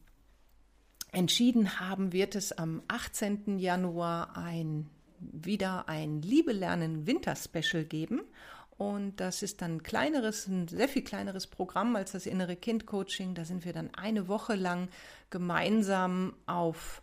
entschieden 1.12 1.80
haben, 1.80 2.14
wird 2.14 2.36
es 2.36 2.52
am 2.52 2.82
18. 2.88 3.60
Januar 3.60 4.38
ein, 4.38 4.90
wieder 5.20 5.88
ein 5.90 6.22
Liebe 6.22 6.52
lernen 6.52 7.08
Winter-Special 7.08 7.86
geben. 7.86 8.22
Und 8.78 9.20
das 9.20 9.42
ist 9.42 9.62
dann 9.62 9.78
ein 9.78 9.84
kleineres, 9.84 10.48
ein 10.48 10.68
sehr 10.68 10.88
viel 10.88 11.04
kleineres 11.04 11.48
Programm 11.48 11.96
als 11.96 12.12
das 12.12 12.28
innere 12.28 12.56
Kind-Coaching. 12.56 13.34
Da 13.34 13.44
sind 13.44 13.66
wir 13.66 13.74
dann 13.74 13.94
eine 13.96 14.28
Woche 14.28 14.54
lang 14.54 14.90
gemeinsam 15.32 16.36
auf 16.46 17.02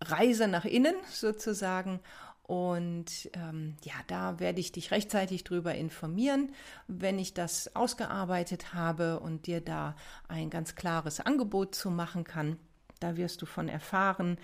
Reise 0.00 0.48
nach 0.48 0.64
innen 0.64 0.96
sozusagen 1.10 2.00
und 2.46 3.30
ähm, 3.32 3.76
ja, 3.84 3.94
da 4.06 4.38
werde 4.38 4.60
ich 4.60 4.70
dich 4.70 4.90
rechtzeitig 4.90 5.44
drüber 5.44 5.74
informieren, 5.74 6.52
wenn 6.88 7.18
ich 7.18 7.32
das 7.32 7.74
ausgearbeitet 7.74 8.74
habe 8.74 9.20
und 9.20 9.46
dir 9.46 9.62
da 9.62 9.96
ein 10.28 10.50
ganz 10.50 10.74
klares 10.74 11.20
Angebot 11.20 11.74
zu 11.74 11.90
machen 11.90 12.24
kann. 12.24 12.58
Da 13.00 13.16
wirst 13.16 13.40
du 13.40 13.46
von 13.46 13.68
erfahren. 13.68 14.36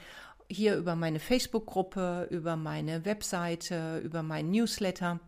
Hier 0.49 0.77
über 0.77 0.97
meine 0.97 1.21
Facebook-Gruppe, 1.21 2.29
über 2.31 2.57
meine 2.57 3.05
Webseite, 3.05 3.99
über 3.99 4.23
meinen 4.23 4.51
Newsletter 4.51 5.21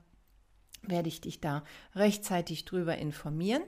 werde 0.84 1.08
ich 1.08 1.20
dich 1.20 1.40
da 1.40 1.62
rechtzeitig 1.94 2.64
drüber 2.64 2.96
informieren. 2.96 3.62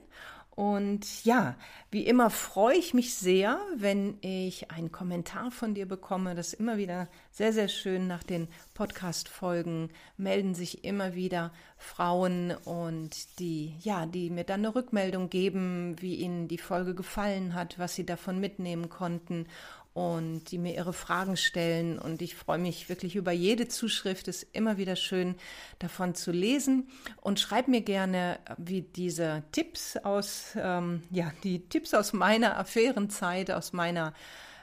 Und 0.57 1.25
ja, 1.25 1.57
wie 1.91 2.07
immer 2.07 2.31
freue 2.31 2.77
ich 2.77 2.95
mich 2.95 3.15
sehr, 3.15 3.59
wenn 3.75 4.19
ich 4.21 4.71
einen 4.71 4.93
Kommentar 4.93 5.51
von 5.51 5.75
dir 5.75 5.87
bekomme. 5.87 6.37
Das 6.37 6.49
ist 6.49 6.61
immer 6.61 6.77
wieder 6.77 7.09
sehr, 7.33 7.53
sehr 7.53 7.67
schön. 7.67 8.07
Nach 8.07 8.23
den 8.23 8.47
Podcast-Folgen 8.75 9.91
melden 10.17 10.55
sich 10.55 10.85
immer 10.85 11.17
wieder 11.17 11.53
Frauen 11.77 12.53
und 12.65 13.41
die, 13.41 13.75
ja, 13.81 14.07
die 14.07 14.31
mir 14.31 14.45
dann 14.45 14.61
eine 14.61 14.77
Rückmeldung 14.77 15.29
geben, 15.29 15.97
wie 15.99 16.17
ihnen 16.17 16.47
die 16.47 16.59
Folge 16.59 16.95
gefallen 16.95 17.55
hat, 17.55 17.81
was 17.81 17.97
sie 17.97 18.07
davon 18.07 18.39
mitnehmen 18.39 18.89
konnten 18.89 19.47
und 19.95 20.51
die 20.51 20.59
mir 20.59 20.75
ihre 20.75 20.93
Fragen 20.93 21.37
stellen. 21.37 22.01
Und 22.01 22.21
ich 22.21 22.35
freue 22.35 22.59
mich 22.59 22.89
wirklich 22.89 23.15
über 23.15 23.31
jede 23.31 23.69
Zuschrift. 23.69 24.27
Es 24.27 24.43
ist 24.43 24.55
immer 24.55 24.77
wieder 24.77 24.97
schön, 24.97 25.37
davon 25.79 26.17
zu 26.17 26.33
lesen. 26.33 26.89
Und 27.21 27.39
schreib 27.39 27.69
mir 27.69 27.81
gerne, 27.81 28.41
wie 28.59 28.83
diese 28.83 29.45
Tipps 29.53 29.97
aus, 29.97 30.49
ähm, 30.57 31.05
ja, 31.11 31.33
die 31.45 31.69
Tipps 31.69 31.95
aus 31.95 32.13
meiner 32.13 32.59
Affärenzeit, 32.59 33.53
aus 33.53 33.73
meiner 33.73 34.13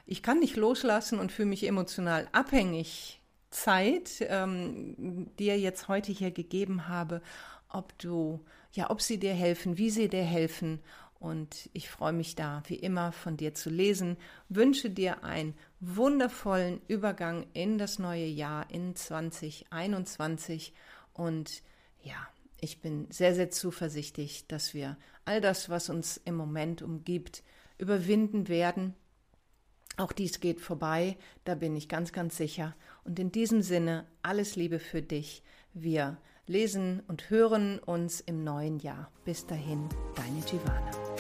Ich 0.06 0.22
kann 0.22 0.40
nicht 0.40 0.58
loslassen 0.58 1.18
und 1.18 1.32
fühle 1.32 1.48
mich 1.48 1.66
emotional 1.66 2.28
abhängig 2.34 3.22
Zeit, 3.52 4.26
ähm, 4.28 5.30
dir 5.40 5.58
jetzt 5.58 5.88
heute 5.88 6.12
hier 6.12 6.32
gegeben 6.32 6.90
habe, 6.90 7.22
ob 7.70 7.98
du, 8.00 8.44
ja, 8.74 8.90
ob 8.90 9.02
sie 9.02 9.18
dir 9.18 9.34
helfen, 9.34 9.78
wie 9.78 9.90
sie 9.90 10.10
dir 10.10 10.24
helfen 10.24 10.82
und 11.22 11.70
ich 11.74 11.88
freue 11.88 12.14
mich 12.14 12.34
da, 12.34 12.64
wie 12.66 12.76
immer, 12.76 13.12
von 13.12 13.38
dir 13.38 13.54
zu 13.54 13.70
lesen. 13.70 14.18
Wünsche 14.50 14.90
dir 14.90 15.24
einen 15.24 15.54
wundervollen 15.80 16.82
Übergang 16.88 17.46
in 17.54 17.78
das 17.78 18.00
neue 18.00 18.26
Jahr 18.26 18.66
in 18.72 18.96
2021. 18.96 20.74
Und 21.14 21.62
ja, 22.02 22.16
ich 22.60 22.82
bin 22.82 23.06
sehr, 23.12 23.36
sehr 23.36 23.52
zuversichtlich, 23.52 24.48
dass 24.48 24.74
wir 24.74 24.98
all 25.24 25.42
das, 25.42 25.70
was 25.70 25.90
uns 25.90 26.18
im 26.18 26.36
Moment 26.36 26.82
umgibt, 26.82 27.44
überwinden 27.78 28.48
werden. 28.48 28.96
Auch 29.98 30.14
dies 30.14 30.40
geht 30.40 30.60
vorbei, 30.60 31.18
da 31.44 31.54
bin 31.54 31.76
ich 31.76 31.88
ganz, 31.88 32.14
ganz 32.14 32.36
sicher. 32.36 32.76
Und 33.04 33.20
in 33.20 33.32
diesem 33.32 33.62
Sinne, 33.62 34.08
alles 34.24 34.56
Liebe 34.56 34.80
für 34.80 35.04
dich. 35.04 35.44
Wir 35.74 36.18
lesen 36.48 37.04
und 37.08 37.30
hören 37.30 37.78
uns 37.78 38.22
im 38.22 38.44
neuen 38.44 38.80
Jahr. 38.80 39.12
Bis 39.24 39.46
dahin, 39.46 39.88
deine 40.16 40.42
Giovanna. 40.42 41.11